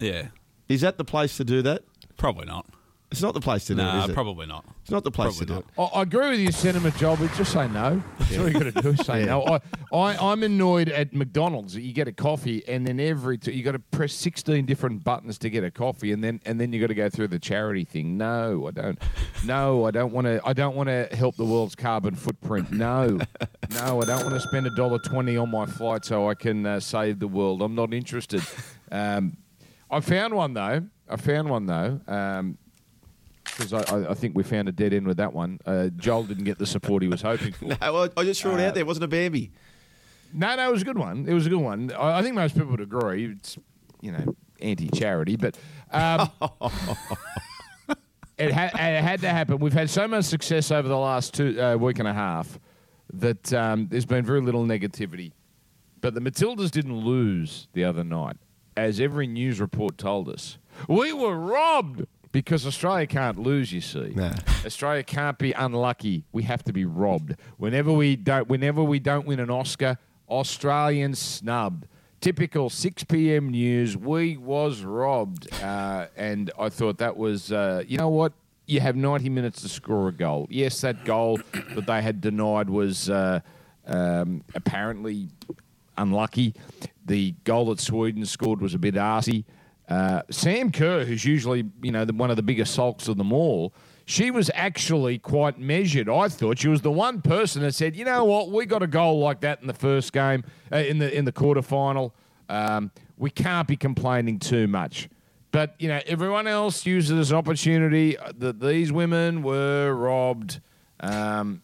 Yeah. 0.00 0.28
Is 0.68 0.80
that 0.80 0.98
the 0.98 1.04
place 1.04 1.36
to 1.36 1.44
do 1.44 1.62
that? 1.62 1.84
Probably 2.16 2.46
not. 2.46 2.66
It's 3.10 3.22
not 3.22 3.32
the 3.32 3.40
place 3.40 3.64
to 3.66 3.74
do 3.74 3.80
it, 3.80 3.84
No, 3.84 4.04
it? 4.04 4.12
probably 4.12 4.44
not. 4.46 4.66
It's 4.82 4.90
not 4.90 5.02
the 5.02 5.10
place 5.10 5.38
probably 5.38 5.46
to 5.46 5.62
do 5.62 5.66
not. 5.78 5.90
it. 5.90 5.96
I, 5.96 5.98
I 6.00 6.02
agree 6.02 6.28
with 6.28 6.40
your 6.40 6.52
sentiment, 6.52 6.94
Joel, 6.98 7.16
but 7.16 7.32
just 7.32 7.52
say 7.52 7.66
no. 7.68 8.02
That's 8.18 8.36
all 8.36 8.48
you 8.48 8.52
got 8.52 8.74
to 8.74 8.82
do 8.82 8.88
is 8.90 9.00
say 9.06 9.20
Yeah. 9.24 9.26
no. 9.26 9.44
I, 9.44 9.96
I, 9.96 10.30
I'm 10.32 10.42
annoyed 10.42 10.90
at 10.90 11.14
McDonald's 11.14 11.72
that 11.72 11.80
you 11.80 11.94
get 11.94 12.06
a 12.06 12.12
coffee 12.12 12.62
and 12.68 12.86
then 12.86 13.00
every 13.00 13.38
t- 13.38 13.52
you 13.52 13.62
got 13.62 13.72
to 13.72 13.78
press 13.78 14.12
16 14.12 14.66
different 14.66 15.04
buttons 15.04 15.38
to 15.38 15.48
get 15.48 15.64
a 15.64 15.70
coffee 15.70 16.12
and 16.12 16.22
then 16.22 16.40
and 16.44 16.60
then 16.60 16.70
you 16.70 16.80
got 16.82 16.88
to 16.88 16.94
go 16.94 17.08
through 17.08 17.28
the 17.28 17.38
charity 17.38 17.84
thing. 17.84 18.18
No, 18.18 18.66
I 18.68 18.72
don't. 18.72 18.98
No, 19.46 19.86
I 19.86 19.90
don't 19.90 20.12
want 20.12 20.26
to. 20.26 20.42
I 20.44 20.52
don't 20.52 20.76
want 20.76 20.90
to 20.90 21.08
help 21.16 21.36
the 21.36 21.46
world's 21.46 21.74
carbon 21.74 22.14
footprint. 22.14 22.70
No, 22.72 23.06
no, 23.70 24.02
I 24.02 24.04
don't 24.04 24.22
want 24.22 24.30
to 24.34 24.40
spend 24.40 24.66
a 24.66 24.74
dollar 24.76 24.98
twenty 24.98 25.38
on 25.38 25.50
my 25.50 25.64
flight 25.64 26.04
so 26.04 26.28
I 26.28 26.34
can 26.34 26.66
uh, 26.66 26.78
save 26.78 27.20
the 27.20 27.28
world. 27.28 27.62
I'm 27.62 27.74
not 27.74 27.94
interested. 27.94 28.42
Um, 28.92 29.38
I 29.90 30.00
found 30.00 30.34
one 30.34 30.52
though. 30.52 30.86
I 31.08 31.16
found 31.16 31.48
one 31.48 31.64
though. 31.64 32.00
Um, 32.06 32.58
because 33.58 33.72
I, 33.72 33.80
I, 33.94 34.10
I 34.10 34.14
think 34.14 34.36
we 34.36 34.42
found 34.44 34.68
a 34.68 34.72
dead 34.72 34.92
end 34.94 35.06
with 35.06 35.16
that 35.16 35.32
one. 35.32 35.58
Uh, 35.66 35.88
Joel 35.96 36.22
didn't 36.24 36.44
get 36.44 36.58
the 36.58 36.66
support 36.66 37.02
he 37.02 37.08
was 37.08 37.22
hoping 37.22 37.52
for. 37.52 37.64
No, 37.66 37.76
I, 37.80 38.08
I 38.16 38.24
just 38.24 38.40
threw 38.40 38.52
it 38.52 38.60
Uh, 38.60 38.68
out 38.68 38.74
there. 38.74 38.82
It 38.82 38.86
wasn't 38.86 39.04
a 39.04 39.08
Bambi. 39.08 39.50
No, 40.32 40.54
no, 40.56 40.68
it 40.68 40.72
was 40.72 40.82
a 40.82 40.84
good 40.84 40.98
one. 40.98 41.26
It 41.28 41.32
was 41.34 41.46
a 41.46 41.50
good 41.50 41.56
one. 41.60 41.90
I, 41.92 42.18
I 42.18 42.22
think 42.22 42.34
most 42.36 42.54
people 42.54 42.70
would 42.70 42.80
agree. 42.80 43.26
It's 43.32 43.58
you 44.00 44.12
know 44.12 44.36
anti-charity, 44.60 45.36
but 45.36 45.56
um, 45.90 46.30
it, 48.38 48.52
ha- 48.52 48.70
it 48.74 49.02
had 49.02 49.20
to 49.22 49.28
happen. 49.28 49.58
We've 49.58 49.72
had 49.72 49.90
so 49.90 50.06
much 50.06 50.24
success 50.26 50.70
over 50.70 50.86
the 50.88 50.96
last 50.98 51.34
two 51.34 51.60
uh, 51.60 51.76
week 51.76 51.98
and 51.98 52.06
a 52.08 52.14
half 52.14 52.58
that 53.14 53.52
um, 53.52 53.88
there's 53.88 54.06
been 54.06 54.24
very 54.24 54.40
little 54.40 54.64
negativity. 54.64 55.32
But 56.00 56.14
the 56.14 56.20
Matildas 56.20 56.70
didn't 56.70 56.96
lose 56.96 57.66
the 57.72 57.84
other 57.84 58.04
night, 58.04 58.36
as 58.76 59.00
every 59.00 59.26
news 59.26 59.60
report 59.60 59.98
told 59.98 60.28
us. 60.28 60.58
We 60.88 61.12
were 61.12 61.36
robbed 61.36 62.06
because 62.32 62.66
Australia 62.66 63.06
can't 63.06 63.38
lose. 63.38 63.72
You 63.72 63.80
see, 63.80 64.12
No. 64.14 64.32
Australia 64.64 65.02
can't 65.02 65.38
be 65.38 65.52
unlucky. 65.52 66.24
We 66.32 66.42
have 66.44 66.62
to 66.64 66.72
be 66.72 66.84
robbed. 66.84 67.34
Whenever 67.56 67.92
we 67.92 68.16
don't, 68.16 68.48
whenever 68.48 68.82
we 68.82 68.98
don't 68.98 69.26
win 69.26 69.40
an 69.40 69.50
Oscar, 69.50 69.98
Australians 70.28 71.18
snubbed. 71.18 71.86
Typical 72.20 72.68
6 72.68 73.04
p.m. 73.04 73.50
news. 73.50 73.96
We 73.96 74.36
was 74.36 74.82
robbed, 74.82 75.48
uh, 75.62 76.06
and 76.16 76.50
I 76.58 76.68
thought 76.68 76.98
that 76.98 77.16
was, 77.16 77.52
uh, 77.52 77.84
you 77.86 77.96
know 77.96 78.08
what? 78.08 78.32
You 78.66 78.80
have 78.80 78.96
90 78.96 79.28
minutes 79.30 79.62
to 79.62 79.68
score 79.68 80.08
a 80.08 80.12
goal. 80.12 80.46
Yes, 80.50 80.80
that 80.82 81.04
goal 81.04 81.38
that 81.74 81.86
they 81.86 82.02
had 82.02 82.20
denied 82.20 82.68
was 82.68 83.08
uh, 83.08 83.40
um, 83.86 84.42
apparently 84.54 85.28
unlucky. 85.96 86.54
The 87.06 87.34
goal 87.44 87.66
that 87.66 87.80
Sweden 87.80 88.26
scored 88.26 88.60
was 88.60 88.74
a 88.74 88.78
bit 88.78 88.94
arsey. 88.96 89.44
Uh, 89.88 90.22
Sam 90.30 90.70
Kerr, 90.70 91.04
who's 91.04 91.24
usually 91.24 91.64
you 91.82 91.90
know 91.92 92.04
the, 92.04 92.12
one 92.12 92.30
of 92.30 92.36
the 92.36 92.42
biggest 92.42 92.74
sulks 92.74 93.08
of 93.08 93.16
them 93.16 93.32
all, 93.32 93.72
she 94.04 94.30
was 94.30 94.50
actually 94.54 95.18
quite 95.18 95.58
measured. 95.58 96.08
I 96.08 96.28
thought 96.28 96.58
she 96.58 96.68
was 96.68 96.82
the 96.82 96.90
one 96.90 97.22
person 97.22 97.62
that 97.62 97.74
said, 97.74 97.96
"You 97.96 98.04
know 98.04 98.24
what? 98.24 98.50
We 98.50 98.66
got 98.66 98.82
a 98.82 98.86
goal 98.86 99.18
like 99.18 99.40
that 99.40 99.60
in 99.60 99.66
the 99.66 99.74
first 99.74 100.12
game, 100.12 100.44
uh, 100.72 100.76
in 100.76 100.98
the 100.98 101.14
in 101.16 101.24
the 101.24 101.32
quarterfinal. 101.32 102.12
Um, 102.48 102.90
we 103.16 103.30
can't 103.30 103.66
be 103.66 103.76
complaining 103.76 104.38
too 104.38 104.68
much." 104.68 105.08
But 105.50 105.74
you 105.78 105.88
know, 105.88 106.00
everyone 106.06 106.46
else 106.46 106.84
used 106.84 107.10
it 107.10 107.16
as 107.16 107.30
an 107.30 107.38
opportunity 107.38 108.18
uh, 108.18 108.32
that 108.38 108.60
these 108.60 108.92
women 108.92 109.42
were 109.42 109.94
robbed. 109.94 110.60
Um, 111.00 111.62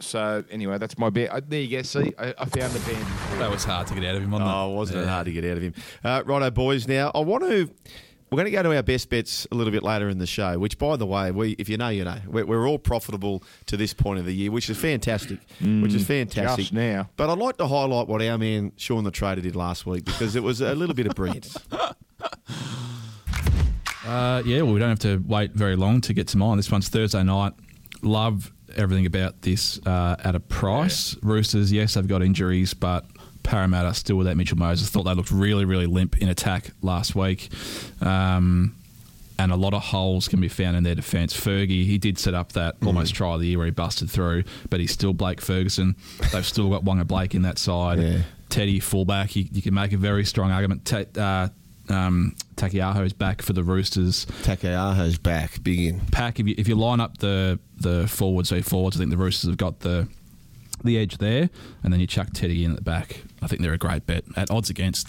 so 0.00 0.44
anyway, 0.50 0.78
that's 0.78 0.98
my 0.98 1.10
bet. 1.10 1.30
Uh, 1.30 1.40
there 1.46 1.60
you 1.60 1.76
go. 1.78 1.82
See, 1.82 2.12
I, 2.18 2.34
I 2.38 2.44
found 2.44 2.72
the 2.72 2.80
band. 2.90 3.06
That 3.40 3.50
was 3.50 3.64
hard 3.64 3.86
to 3.88 3.94
get 3.94 4.04
out 4.04 4.16
of 4.16 4.22
him, 4.22 4.30
wasn't 4.30 4.50
Oh, 4.50 4.72
it? 4.72 4.76
wasn't 4.76 4.98
it 5.00 5.08
hard 5.08 5.26
to 5.26 5.32
get 5.32 5.44
out 5.44 5.56
of 5.56 5.62
him? 5.62 5.74
Uh, 6.04 6.22
righto, 6.26 6.50
boys. 6.50 6.86
Now, 6.88 7.10
I 7.14 7.20
want 7.20 7.44
to. 7.44 7.70
We're 8.28 8.36
going 8.38 8.46
to 8.46 8.50
go 8.50 8.62
to 8.64 8.74
our 8.74 8.82
best 8.82 9.08
bets 9.08 9.46
a 9.52 9.54
little 9.54 9.70
bit 9.70 9.84
later 9.84 10.08
in 10.08 10.18
the 10.18 10.26
show. 10.26 10.58
Which, 10.58 10.78
by 10.78 10.96
the 10.96 11.06
way, 11.06 11.30
we 11.30 11.52
if 11.52 11.68
you 11.68 11.76
know, 11.76 11.90
you 11.90 12.04
know, 12.04 12.18
we're, 12.26 12.44
we're 12.44 12.68
all 12.68 12.78
profitable 12.78 13.44
to 13.66 13.76
this 13.76 13.94
point 13.94 14.18
of 14.18 14.24
the 14.26 14.34
year, 14.34 14.50
which 14.50 14.68
is 14.68 14.76
fantastic. 14.76 15.38
which 15.60 15.94
is 15.94 16.04
fantastic. 16.04 16.56
just 16.64 16.72
now. 16.72 17.08
But 17.16 17.30
I'd 17.30 17.38
like 17.38 17.56
to 17.58 17.68
highlight 17.68 18.08
what 18.08 18.20
our 18.22 18.36
man 18.36 18.72
Sean 18.76 19.04
the 19.04 19.12
Trader 19.12 19.42
did 19.42 19.54
last 19.54 19.86
week 19.86 20.04
because 20.04 20.34
it 20.34 20.42
was 20.42 20.60
a 20.60 20.74
little 20.74 20.94
bit 20.96 21.06
of 21.06 21.14
brilliance. 21.14 21.56
Uh, 24.06 24.40
yeah, 24.46 24.62
well, 24.62 24.72
we 24.72 24.78
don't 24.78 24.88
have 24.90 25.00
to 25.00 25.20
wait 25.26 25.50
very 25.52 25.74
long 25.74 26.00
to 26.00 26.14
get 26.14 26.28
to 26.28 26.36
mine. 26.38 26.56
This 26.56 26.70
one's 26.70 26.88
Thursday 26.88 27.24
night. 27.24 27.54
Love 28.02 28.52
everything 28.76 29.06
about 29.06 29.42
this 29.42 29.84
uh, 29.86 30.16
at 30.22 30.34
a 30.34 30.40
price. 30.40 31.16
Roosters, 31.22 31.72
yes, 31.72 31.94
they've 31.94 32.06
got 32.06 32.22
injuries, 32.22 32.74
but 32.74 33.04
Parramatta 33.42 33.94
still 33.94 34.16
without 34.16 34.36
Mitchell 34.36 34.58
Moses. 34.58 34.88
Thought 34.90 35.04
they 35.04 35.14
looked 35.14 35.30
really, 35.30 35.64
really 35.64 35.86
limp 35.86 36.18
in 36.18 36.28
attack 36.28 36.70
last 36.82 37.14
week. 37.14 37.48
Um, 38.00 38.76
and 39.38 39.52
a 39.52 39.56
lot 39.56 39.74
of 39.74 39.82
holes 39.82 40.28
can 40.28 40.40
be 40.40 40.48
found 40.48 40.76
in 40.76 40.82
their 40.82 40.94
defence. 40.94 41.38
Fergie, 41.38 41.84
he 41.84 41.98
did 41.98 42.18
set 42.18 42.34
up 42.34 42.52
that 42.52 42.76
almost 42.84 43.14
try 43.14 43.34
of 43.34 43.40
the 43.40 43.46
year 43.46 43.58
where 43.58 43.66
he 43.66 43.70
busted 43.70 44.10
through, 44.10 44.44
but 44.70 44.80
he's 44.80 44.90
still 44.90 45.12
Blake 45.12 45.40
Ferguson. 45.40 45.94
They've 46.32 46.46
still 46.46 46.70
got 46.70 46.84
Wonga 46.84 47.04
Blake 47.04 47.34
in 47.34 47.42
that 47.42 47.58
side. 47.58 48.00
Yeah. 48.00 48.18
Teddy 48.48 48.80
fullback, 48.80 49.36
you, 49.36 49.46
you 49.52 49.60
can 49.60 49.74
make 49.74 49.92
a 49.92 49.98
very 49.98 50.24
strong 50.24 50.52
argument. 50.52 50.90
Uh, 51.18 51.48
um, 51.88 52.34
Taukeiaho's 52.56 53.12
back 53.12 53.42
for 53.42 53.52
the 53.52 53.62
Roosters. 53.62 54.24
Taukeiaho's 54.42 55.18
back, 55.18 55.62
big 55.62 55.78
in. 55.80 56.00
Pack, 56.12 56.40
if 56.40 56.46
you, 56.48 56.54
if 56.56 56.68
you 56.68 56.74
line 56.74 57.00
up 57.00 57.18
the 57.18 57.58
the 57.76 58.08
forwards, 58.08 58.48
say 58.48 58.62
forwards, 58.62 58.96
I 58.96 58.98
think 59.00 59.10
the 59.10 59.16
Roosters 59.16 59.48
have 59.50 59.58
got 59.58 59.80
the 59.80 60.08
the 60.84 60.98
edge 60.98 61.18
there, 61.18 61.50
and 61.82 61.92
then 61.92 62.00
you 62.00 62.06
chuck 62.06 62.28
Teddy 62.32 62.64
in 62.64 62.70
at 62.70 62.76
the 62.76 62.82
back. 62.82 63.22
I 63.42 63.46
think 63.46 63.62
they're 63.62 63.72
a 63.74 63.78
great 63.78 64.06
bet 64.06 64.24
at 64.36 64.50
odds 64.50 64.70
against. 64.70 65.08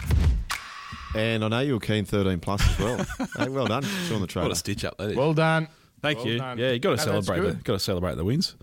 And 1.14 1.42
I 1.44 1.48
know 1.48 1.60
you 1.60 1.72
were 1.74 1.80
keen 1.80 2.04
13 2.04 2.38
plus 2.38 2.60
as 2.68 2.78
well. 2.78 3.06
hey, 3.38 3.48
well 3.48 3.66
done. 3.66 3.82
Sean 3.82 4.16
the 4.16 4.20
What 4.20 4.30
trader. 4.30 4.50
a 4.50 4.54
stitch 4.54 4.84
up 4.84 4.98
that 4.98 5.10
is. 5.10 5.16
Well 5.16 5.32
done. 5.32 5.68
Thank 6.02 6.18
well 6.18 6.28
you. 6.28 6.38
done. 6.38 6.58
Yeah, 6.58 6.72
you 6.72 6.78
got 6.78 6.98
to 6.98 7.06
No, 7.06 7.20
celebrate. 7.20 7.48
The, 7.48 7.54
got 7.64 7.72
to 7.74 7.78
celebrate 7.78 8.16
the 8.16 8.24
wins. 8.24 8.54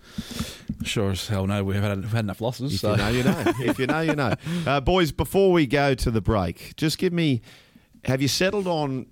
Sure 0.84 1.10
as 1.10 1.26
hell 1.26 1.46
no, 1.46 1.64
we've 1.64 1.82
had, 1.82 1.96
we've 2.00 2.12
had 2.12 2.24
enough 2.24 2.40
losses. 2.40 2.74
If 2.74 2.80
so. 2.80 2.92
you 2.92 2.96
know, 2.98 3.08
you 3.08 3.24
know. 3.24 3.42
If 3.60 3.78
you 3.80 3.86
know, 3.88 4.00
you 4.00 4.14
know. 4.14 4.34
Uh, 4.66 4.80
boys, 4.80 5.10
before 5.12 5.52
we 5.52 5.66
go 5.66 5.94
to 5.94 6.10
the 6.10 6.20
break, 6.20 6.74
just 6.76 6.98
give 6.98 7.12
me 7.12 7.40
have 8.06 8.22
you 8.22 8.28
settled 8.28 8.66
on 8.66 9.06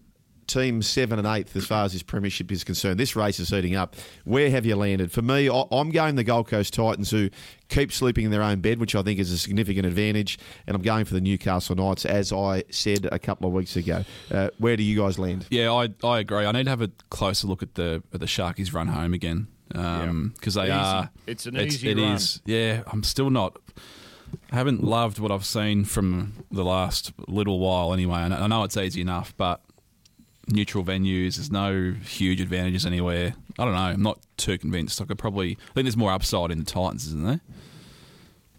team 0.46 0.82
seven 0.82 1.18
and 1.18 1.26
eighth 1.26 1.56
as 1.56 1.64
far 1.64 1.86
as 1.86 1.92
this 1.94 2.02
premiership 2.02 2.52
is 2.52 2.64
concerned? 2.64 3.00
This 3.00 3.16
race 3.16 3.40
is 3.40 3.48
heating 3.48 3.74
up. 3.76 3.96
Where 4.24 4.50
have 4.50 4.66
you 4.66 4.76
landed? 4.76 5.10
For 5.10 5.22
me, 5.22 5.48
I- 5.48 5.64
I'm 5.72 5.90
going 5.90 6.16
the 6.16 6.24
Gold 6.24 6.48
Coast 6.48 6.74
Titans 6.74 7.10
who 7.10 7.30
keep 7.68 7.90
sleeping 7.92 8.26
in 8.26 8.30
their 8.30 8.42
own 8.42 8.60
bed, 8.60 8.78
which 8.78 8.94
I 8.94 9.02
think 9.02 9.18
is 9.18 9.30
a 9.32 9.38
significant 9.38 9.86
advantage. 9.86 10.38
And 10.66 10.74
I'm 10.76 10.82
going 10.82 11.06
for 11.06 11.14
the 11.14 11.20
Newcastle 11.20 11.74
Knights, 11.76 12.04
as 12.04 12.32
I 12.32 12.64
said 12.70 13.08
a 13.10 13.18
couple 13.18 13.46
of 13.48 13.54
weeks 13.54 13.74
ago. 13.76 14.04
Uh, 14.30 14.50
where 14.58 14.76
do 14.76 14.82
you 14.82 15.00
guys 15.00 15.18
land? 15.18 15.46
Yeah, 15.50 15.72
I, 15.72 15.88
I 16.06 16.18
agree. 16.20 16.44
I 16.44 16.52
need 16.52 16.64
to 16.64 16.70
have 16.70 16.82
a 16.82 16.90
closer 17.10 17.46
look 17.46 17.62
at 17.62 17.74
the 17.74 18.02
at 18.12 18.20
the 18.20 18.26
Sharkies 18.26 18.72
run 18.74 18.88
home 18.88 19.14
again 19.14 19.46
because 19.68 20.54
they 20.54 20.64
Easy. 20.64 20.70
are. 20.72 21.10
It's 21.26 21.46
an 21.46 21.56
it's, 21.56 21.76
easy 21.76 21.90
it 21.90 21.96
run. 21.96 22.12
is. 22.12 22.42
Yeah, 22.44 22.82
I'm 22.86 23.02
still 23.02 23.30
not. 23.30 23.56
I 24.52 24.56
haven't 24.56 24.82
loved 24.82 25.18
what 25.18 25.30
I've 25.30 25.44
seen 25.44 25.84
from 25.84 26.44
the 26.50 26.64
last 26.64 27.12
little 27.28 27.58
while. 27.58 27.92
Anyway, 27.92 28.16
I 28.16 28.28
know, 28.28 28.36
I 28.36 28.46
know 28.46 28.64
it's 28.64 28.76
easy 28.76 29.00
enough, 29.00 29.34
but 29.36 29.60
neutral 30.48 30.84
venues. 30.84 31.36
There's 31.36 31.50
no 31.50 31.94
huge 32.04 32.40
advantages 32.40 32.86
anywhere. 32.86 33.34
I 33.58 33.64
don't 33.64 33.74
know. 33.74 33.78
I'm 33.78 34.02
not 34.02 34.20
too 34.36 34.58
convinced. 34.58 35.00
I 35.00 35.04
could 35.04 35.18
probably. 35.18 35.52
I 35.52 35.72
think 35.74 35.84
there's 35.84 35.96
more 35.96 36.12
upside 36.12 36.50
in 36.50 36.58
the 36.58 36.64
Titans, 36.64 37.06
isn't 37.06 37.24
there? 37.24 37.40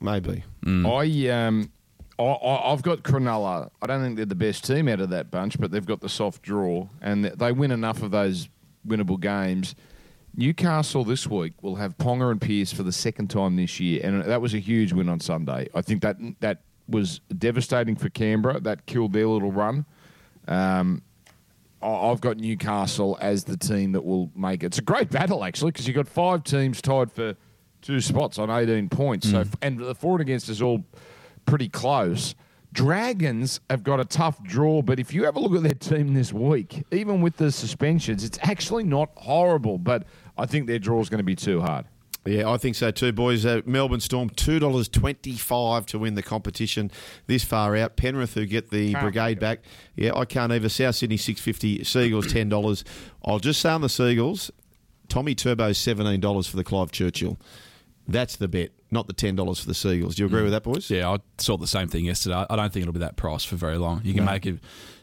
Maybe. 0.02 0.44
I 0.66 1.30
um, 1.30 1.72
I, 2.20 2.24
I, 2.24 2.72
I've 2.72 2.82
got 2.82 3.04
Cronulla. 3.04 3.70
I 3.82 3.88
don't 3.88 4.02
think 4.02 4.16
they're 4.18 4.26
the 4.26 4.36
best 4.36 4.66
team 4.66 4.88
out 4.88 5.00
of 5.00 5.10
that 5.10 5.32
bunch, 5.32 5.60
but 5.60 5.72
they've 5.72 5.86
got 5.86 6.02
the 6.02 6.10
soft 6.10 6.42
draw, 6.42 6.88
and 7.02 7.26
they 7.26 7.52
win 7.52 7.72
enough 7.72 8.02
of 8.02 8.12
those 8.12 8.50
winnable 8.88 9.20
games. 9.20 9.76
Newcastle 10.38 11.04
this 11.04 11.28
week 11.28 11.54
will 11.62 11.76
have 11.76 11.98
Ponga 11.98 12.32
and 12.32 12.42
Pearce 12.42 12.74
for 12.74 12.84
the 12.84 12.92
second 12.92 13.30
time 13.30 13.56
this 13.56 13.80
year, 13.80 14.02
and 14.04 14.24
that 14.24 14.42
was 14.42 14.54
a 14.54 14.60
huge 14.60 14.92
win 14.94 15.10
on 15.10 15.20
Sunday. 15.20 15.70
I 15.74 15.82
think 15.82 16.02
that 16.02 16.18
that 16.42 16.62
was 16.88 17.22
devastating 17.38 17.96
for 17.96 18.10
Canberra. 18.10 18.60
That 18.60 18.86
killed 18.86 19.14
their 19.14 19.28
little 19.28 19.52
run. 19.52 19.86
Um, 20.48 21.02
I've 21.82 22.22
got 22.22 22.38
Newcastle 22.38 23.18
as 23.22 23.44
the 23.44 23.58
team 23.58 23.92
that 23.94 24.04
will 24.04 24.32
make 24.36 24.64
it. 24.64 24.68
It's 24.68 24.80
a 24.80 24.84
great 24.84 25.10
battle 25.10 25.44
actually 25.44 25.72
because 25.72 25.88
you've 25.88 25.96
got 25.96 26.08
five 26.08 26.44
teams 26.44 26.82
tied 26.82 27.12
for 27.12 27.36
two 27.82 28.02
spots 28.02 28.40
on 28.40 28.50
18 28.50 28.90
points. 28.90 29.30
So 29.30 29.46
and 29.62 29.80
the 29.80 29.94
for 29.94 30.14
and 30.14 30.22
against 30.22 30.50
is 30.50 30.62
all 30.62 30.84
pretty 31.46 31.70
close. 31.70 32.34
Dragons 32.74 33.62
have 33.70 33.84
got 33.84 34.02
a 34.02 34.06
tough 34.06 34.44
draw, 34.44 34.82
but 34.82 35.00
if 35.00 35.14
you 35.14 35.24
have 35.24 35.38
a 35.38 35.40
look 35.40 35.56
at 35.56 35.64
their 35.64 35.98
team 35.98 36.14
this 36.14 36.34
week, 36.34 36.84
even 36.92 37.22
with 37.22 37.38
the 37.38 37.50
suspensions, 37.52 38.24
it's 38.24 38.40
actually 38.42 38.84
not 38.84 39.12
horrible. 39.16 39.78
But 39.78 40.04
I 40.38 40.46
think 40.46 40.68
their 40.68 40.80
draw 40.80 41.02
is 41.02 41.10
going 41.10 41.20
to 41.20 41.24
be 41.24 41.36
too 41.36 41.62
hard. 41.62 41.86
Yeah, 42.26 42.50
I 42.50 42.58
think 42.58 42.76
so 42.76 42.90
too, 42.90 43.12
boys. 43.12 43.46
Uh, 43.46 43.62
Melbourne 43.68 44.00
Storm 44.00 44.30
two 44.30 44.58
dollars 44.58 44.90
twenty 44.90 45.34
five 45.34 45.86
to 45.88 46.00
win 46.00 46.16
the 46.16 46.24
competition 46.24 46.90
this 47.28 47.44
far 47.44 47.76
out. 47.76 47.98
Penrith 47.98 48.34
who 48.34 48.48
get 48.48 48.72
the 48.72 48.94
Can't 48.94 49.04
brigade 49.04 49.40
back. 49.40 49.60
Yeah, 49.96 50.16
I 50.16 50.26
can't 50.26 50.52
either. 50.52 50.68
South 50.70 50.96
Sydney 50.96 51.18
six 51.18 51.40
fifty. 51.40 51.84
Seagulls 51.84 52.32
ten 52.32 52.50
dollars. 52.50 52.84
I'll 53.24 53.38
just 53.38 53.62
say 53.62 53.70
on 53.70 53.82
the 53.82 53.90
Seagulls, 53.90 54.50
Tommy 55.08 55.36
Turbo 55.36 55.72
seventeen 55.74 56.20
dollars 56.20 56.48
for 56.48 56.58
the 56.58 56.64
Clive 56.64 56.92
Churchill. 56.92 57.38
That's 58.08 58.36
the 58.36 58.48
bet, 58.48 58.72
not 58.90 59.06
the 59.06 59.14
ten 59.14 59.36
dollars 59.36 59.60
for 59.60 59.68
the 59.68 59.76
Seagulls. 59.76 60.16
Do 60.16 60.24
you 60.24 60.28
agree 60.28 60.42
with 60.42 60.52
that, 60.52 60.64
boys? 60.64 60.90
Yeah, 60.90 61.12
I 61.12 61.18
saw 61.38 61.58
the 61.58 61.68
same 61.68 61.90
thing 61.90 62.06
yesterday. 62.06 62.44
I 62.50 62.56
don't 62.56 62.74
think 62.74 62.82
it'll 62.82 62.94
be 62.94 63.00
that 63.02 63.18
price 63.18 63.44
for 63.44 63.56
very 63.56 63.78
long. 63.78 64.02
You 64.04 64.16
can 64.16 64.26
make 64.26 64.48
it. 64.48 64.58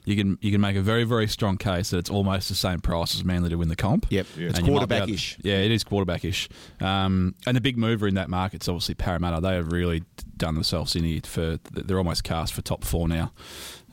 You 0.04 0.16
can 0.16 0.36
you 0.40 0.50
can 0.50 0.60
make 0.60 0.74
a 0.76 0.80
very 0.82 1.04
very 1.04 1.28
strong 1.28 1.56
case 1.58 1.90
that 1.90 1.98
it's 1.98 2.10
almost 2.10 2.48
the 2.48 2.56
same 2.56 2.80
price 2.80 3.14
as 3.14 3.24
Manly 3.24 3.50
to 3.50 3.56
win 3.56 3.68
the 3.68 3.76
comp. 3.76 4.06
Yep. 4.10 4.26
Yeah. 4.36 4.48
It's 4.48 4.58
And 4.58 4.66
you 4.66 4.72
might 4.74 4.88
be 4.88 4.94
able- 4.96 5.06
quarterback-ish. 5.06 5.38
Yeah, 5.42 5.58
it 5.58 5.70
is 5.70 5.84
quarterback-ish. 5.84 6.48
Um, 6.80 7.34
and 7.46 7.56
the 7.56 7.60
big 7.60 7.78
mover 7.78 8.08
in 8.08 8.14
that 8.16 8.28
market 8.28 8.62
is 8.64 8.68
obviously 8.68 8.94
Parramatta. 8.96 9.40
They 9.40 9.54
have 9.54 9.70
really 9.70 10.02
done 10.36 10.54
themselves 10.54 10.96
in 10.96 11.04
here 11.04 11.20
for. 11.24 11.58
They're 11.70 11.98
almost 11.98 12.24
cast 12.24 12.52
for 12.52 12.62
top 12.62 12.82
four 12.84 13.06
now. 13.06 13.32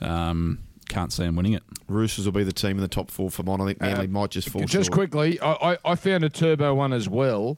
Um, 0.01 0.59
can't 0.87 1.13
see 1.13 1.23
them 1.23 1.35
winning 1.35 1.53
it. 1.53 1.61
Roosters 1.87 2.25
will 2.25 2.31
be 2.31 2.43
the 2.43 2.51
team 2.53 2.71
in 2.71 2.77
the 2.81 2.87
top 2.87 3.11
four 3.11 3.29
for 3.29 3.43
mine. 3.43 3.61
I 3.61 3.65
think 3.65 3.81
Manly 3.81 4.07
might 4.07 4.31
just 4.31 4.49
fall 4.49 4.61
Just 4.61 4.87
short. 4.87 4.91
quickly, 4.91 5.39
I, 5.39 5.73
I, 5.73 5.77
I 5.85 5.95
found 5.95 6.23
a 6.23 6.29
turbo 6.29 6.73
one 6.73 6.93
as 6.93 7.07
well. 7.07 7.57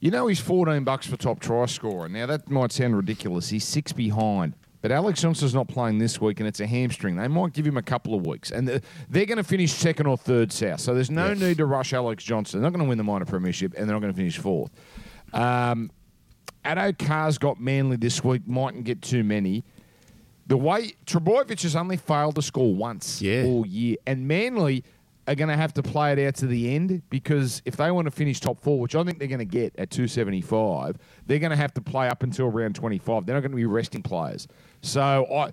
You 0.00 0.10
know 0.10 0.26
he's 0.26 0.40
14 0.40 0.82
bucks 0.84 1.06
for 1.06 1.16
top 1.16 1.38
try 1.40 1.66
scorer. 1.66 2.08
Now 2.08 2.26
that 2.26 2.50
might 2.50 2.72
sound 2.72 2.96
ridiculous. 2.96 3.50
He's 3.50 3.64
six 3.64 3.92
behind. 3.92 4.54
But 4.80 4.92
Alex 4.92 5.20
Johnson's 5.20 5.54
not 5.54 5.66
playing 5.66 5.98
this 5.98 6.20
week, 6.20 6.38
and 6.38 6.48
it's 6.48 6.60
a 6.60 6.66
hamstring. 6.66 7.16
They 7.16 7.26
might 7.26 7.52
give 7.52 7.66
him 7.66 7.76
a 7.76 7.82
couple 7.82 8.14
of 8.14 8.24
weeks, 8.26 8.52
and 8.52 8.68
they're, 8.68 8.80
they're 9.10 9.26
going 9.26 9.38
to 9.38 9.42
finish 9.44 9.72
second 9.72 10.06
or 10.06 10.16
third 10.16 10.52
south. 10.52 10.80
So 10.80 10.94
there's 10.94 11.10
no 11.10 11.28
Yes. 11.30 11.40
need 11.40 11.56
to 11.56 11.66
rush 11.66 11.92
Alex 11.92 12.22
Johnson. 12.22 12.60
They're 12.60 12.70
not 12.70 12.76
going 12.76 12.84
to 12.86 12.88
win 12.88 12.98
the 12.98 13.04
minor 13.04 13.24
premiership, 13.24 13.74
and 13.76 13.88
they're 13.88 13.94
not 13.96 14.00
going 14.00 14.12
to 14.12 14.16
finish 14.16 14.38
fourth. 14.38 14.70
Um, 15.32 15.90
Addo 16.64 16.96
Carr's 16.96 17.38
got 17.38 17.60
Manly 17.60 17.96
this 17.96 18.22
week. 18.22 18.46
Mightn't 18.46 18.84
get 18.84 19.02
too 19.02 19.24
many. 19.24 19.64
The 20.46 20.56
way 20.56 20.92
Trbojevic 21.06 21.62
has 21.62 21.76
only 21.76 21.96
failed 21.96 22.36
to 22.36 22.42
score 22.42 22.72
once 22.74 23.20
Yeah. 23.20 23.44
all 23.44 23.66
year, 23.66 23.96
and 24.06 24.26
Manly 24.28 24.84
are 25.26 25.34
going 25.34 25.48
to 25.50 25.56
have 25.56 25.74
to 25.74 25.82
play 25.82 26.10
it 26.12 26.18
out 26.26 26.34
to 26.36 26.46
the 26.46 26.74
end 26.74 27.02
because 27.10 27.60
if 27.66 27.76
they 27.76 27.90
want 27.90 28.06
to 28.06 28.10
finish 28.10 28.40
top 28.40 28.58
four, 28.60 28.80
which 28.80 28.94
I 28.94 29.04
think 29.04 29.18
they're 29.18 29.28
going 29.28 29.40
to 29.40 29.44
get 29.44 29.74
at 29.76 29.90
275, 29.90 30.96
they're 31.26 31.38
going 31.38 31.50
to 31.50 31.56
have 31.56 31.74
to 31.74 31.82
play 31.82 32.08
up 32.08 32.22
until 32.22 32.48
round 32.48 32.74
25. 32.76 33.26
They're 33.26 33.34
not 33.34 33.40
going 33.42 33.50
to 33.50 33.56
be 33.56 33.66
resting 33.66 34.02
players. 34.02 34.48
So 34.82 35.26
I. 35.32 35.52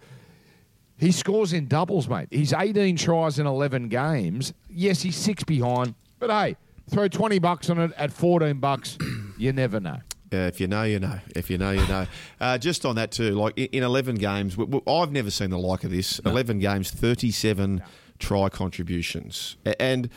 He 0.97 1.11
scores 1.11 1.51
in 1.51 1.67
doubles, 1.67 2.07
mate. 2.07 2.29
He's 2.31 2.53
18 2.53 2.95
tries 2.95 3.37
in 3.37 3.45
11 3.45 3.89
games. 3.89 4.53
Yes, 4.69 5.01
he's 5.01 5.17
six 5.17 5.43
behind, 5.43 5.93
but 6.19 6.29
hey, 6.29 6.55
throw 6.89 7.09
20 7.09 7.37
bucks 7.39 7.69
on 7.69 7.79
it 7.79 7.91
at 7.97 8.13
14 8.13 8.59
bucks. 8.59 8.97
You 9.37 9.51
never 9.51 9.81
know. 9.81 9.97
Uh, 10.31 10.47
if 10.47 10.61
you 10.61 10.67
know, 10.67 10.83
you 10.83 10.99
know. 10.99 11.19
If 11.35 11.49
you 11.49 11.57
know, 11.57 11.71
you 11.71 11.85
know. 11.87 12.07
Uh, 12.39 12.57
just 12.57 12.85
on 12.85 12.95
that 12.95 13.11
too, 13.11 13.31
like 13.31 13.57
in, 13.57 13.65
in 13.67 13.83
eleven 13.83 14.15
games, 14.15 14.57
I've 14.87 15.11
never 15.11 15.29
seen 15.29 15.49
the 15.49 15.57
like 15.57 15.83
of 15.83 15.91
this. 15.91 16.19
Eleven 16.19 16.59
games, 16.59 16.91
thirty-seven 16.91 17.83
try 18.17 18.49
contributions, 18.49 19.57
and 19.79 20.09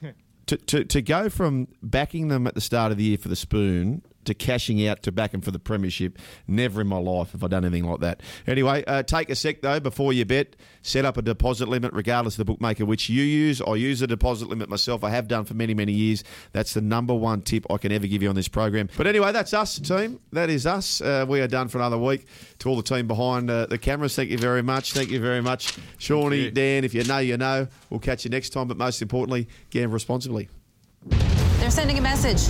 to, 0.46 0.56
to 0.56 0.84
to 0.84 1.02
go 1.02 1.28
from 1.28 1.68
backing 1.82 2.28
them 2.28 2.46
at 2.46 2.54
the 2.54 2.60
start 2.60 2.92
of 2.92 2.98
the 2.98 3.04
year 3.04 3.18
for 3.18 3.28
the 3.28 3.36
spoon 3.36 4.02
to 4.26 4.34
cashing 4.34 4.86
out 4.86 5.02
to 5.02 5.12
back 5.12 5.32
them 5.32 5.40
for 5.40 5.50
the 5.50 5.58
premiership. 5.58 6.18
Never 6.46 6.80
in 6.80 6.86
my 6.86 6.98
life 6.98 7.32
have 7.32 7.42
I 7.42 7.48
done 7.48 7.64
anything 7.64 7.88
like 7.88 8.00
that. 8.00 8.22
Anyway, 8.46 8.84
uh, 8.86 9.02
take 9.02 9.30
a 9.30 9.34
sec 9.34 9.62
though 9.62 9.80
before 9.80 10.12
you 10.12 10.24
bet. 10.24 10.56
Set 10.82 11.04
up 11.04 11.16
a 11.16 11.22
deposit 11.22 11.68
limit, 11.68 11.92
regardless 11.92 12.34
of 12.34 12.38
the 12.38 12.44
bookmaker 12.44 12.84
which 12.84 13.08
you 13.08 13.22
use. 13.22 13.60
I 13.60 13.74
use 13.74 14.02
a 14.02 14.06
deposit 14.06 14.48
limit 14.48 14.68
myself. 14.68 15.02
I 15.02 15.10
have 15.10 15.26
done 15.26 15.44
for 15.44 15.54
many 15.54 15.74
many 15.74 15.92
years. 15.92 16.22
That's 16.52 16.74
the 16.74 16.80
number 16.80 17.14
one 17.14 17.42
tip 17.42 17.66
I 17.70 17.78
can 17.78 17.90
ever 17.92 18.06
give 18.06 18.22
you 18.22 18.28
on 18.28 18.34
this 18.34 18.48
program. 18.48 18.88
But 18.96 19.06
anyway, 19.06 19.32
that's 19.32 19.52
us, 19.52 19.78
team. 19.78 20.20
That 20.32 20.50
is 20.50 20.66
us. 20.66 21.00
Uh, 21.00 21.24
we 21.28 21.40
are 21.40 21.48
done 21.48 21.68
for 21.68 21.78
another 21.78 21.98
week. 21.98 22.26
To 22.60 22.68
all 22.68 22.76
the 22.76 22.82
team 22.82 23.06
behind 23.06 23.50
uh, 23.50 23.66
the 23.66 23.78
cameras, 23.78 24.14
thank 24.14 24.30
you 24.30 24.38
very 24.38 24.62
much. 24.62 24.92
Thank 24.92 25.10
you 25.10 25.20
very 25.20 25.42
much, 25.42 25.76
Shawnee. 25.98 26.50
Dan. 26.50 26.84
If 26.84 26.94
you 26.94 27.04
know, 27.04 27.18
you 27.18 27.36
know. 27.36 27.68
We'll 27.90 28.00
catch 28.00 28.24
you 28.24 28.30
next 28.30 28.50
time. 28.50 28.68
But 28.68 28.76
most 28.76 29.02
importantly, 29.02 29.48
gamble 29.70 29.94
responsibly. 29.94 30.48
They're 31.66 31.72
sending 31.72 31.98
a 31.98 32.00
message. 32.00 32.48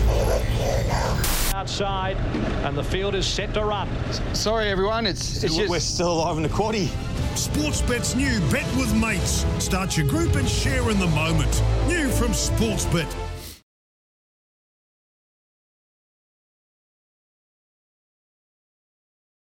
outside, 1.55 2.19
and 2.67 2.77
the 2.77 2.85
field 2.85 3.15
is 3.15 3.27
set 3.27 3.55
to 3.55 3.65
run. 3.65 3.89
Sorry, 4.35 4.69
everyone. 4.69 5.07
It's, 5.07 5.43
it's 5.43 5.57
We're 5.57 5.81
still 5.81 6.13
alive 6.13 6.37
in 6.37 6.43
the 6.43 6.51
quaddy. 6.51 6.89
Sportsbet's 7.33 8.15
new 8.15 8.39
Bet 8.51 8.67
with 8.77 8.95
Mates. 8.95 9.47
Start 9.59 9.97
your 9.97 10.07
group 10.07 10.35
and 10.35 10.47
share 10.47 10.91
in 10.91 10.99
the 10.99 11.07
moment. 11.07 11.63
New 11.89 12.11
from 12.11 12.33
Sportsbet. 12.33 13.26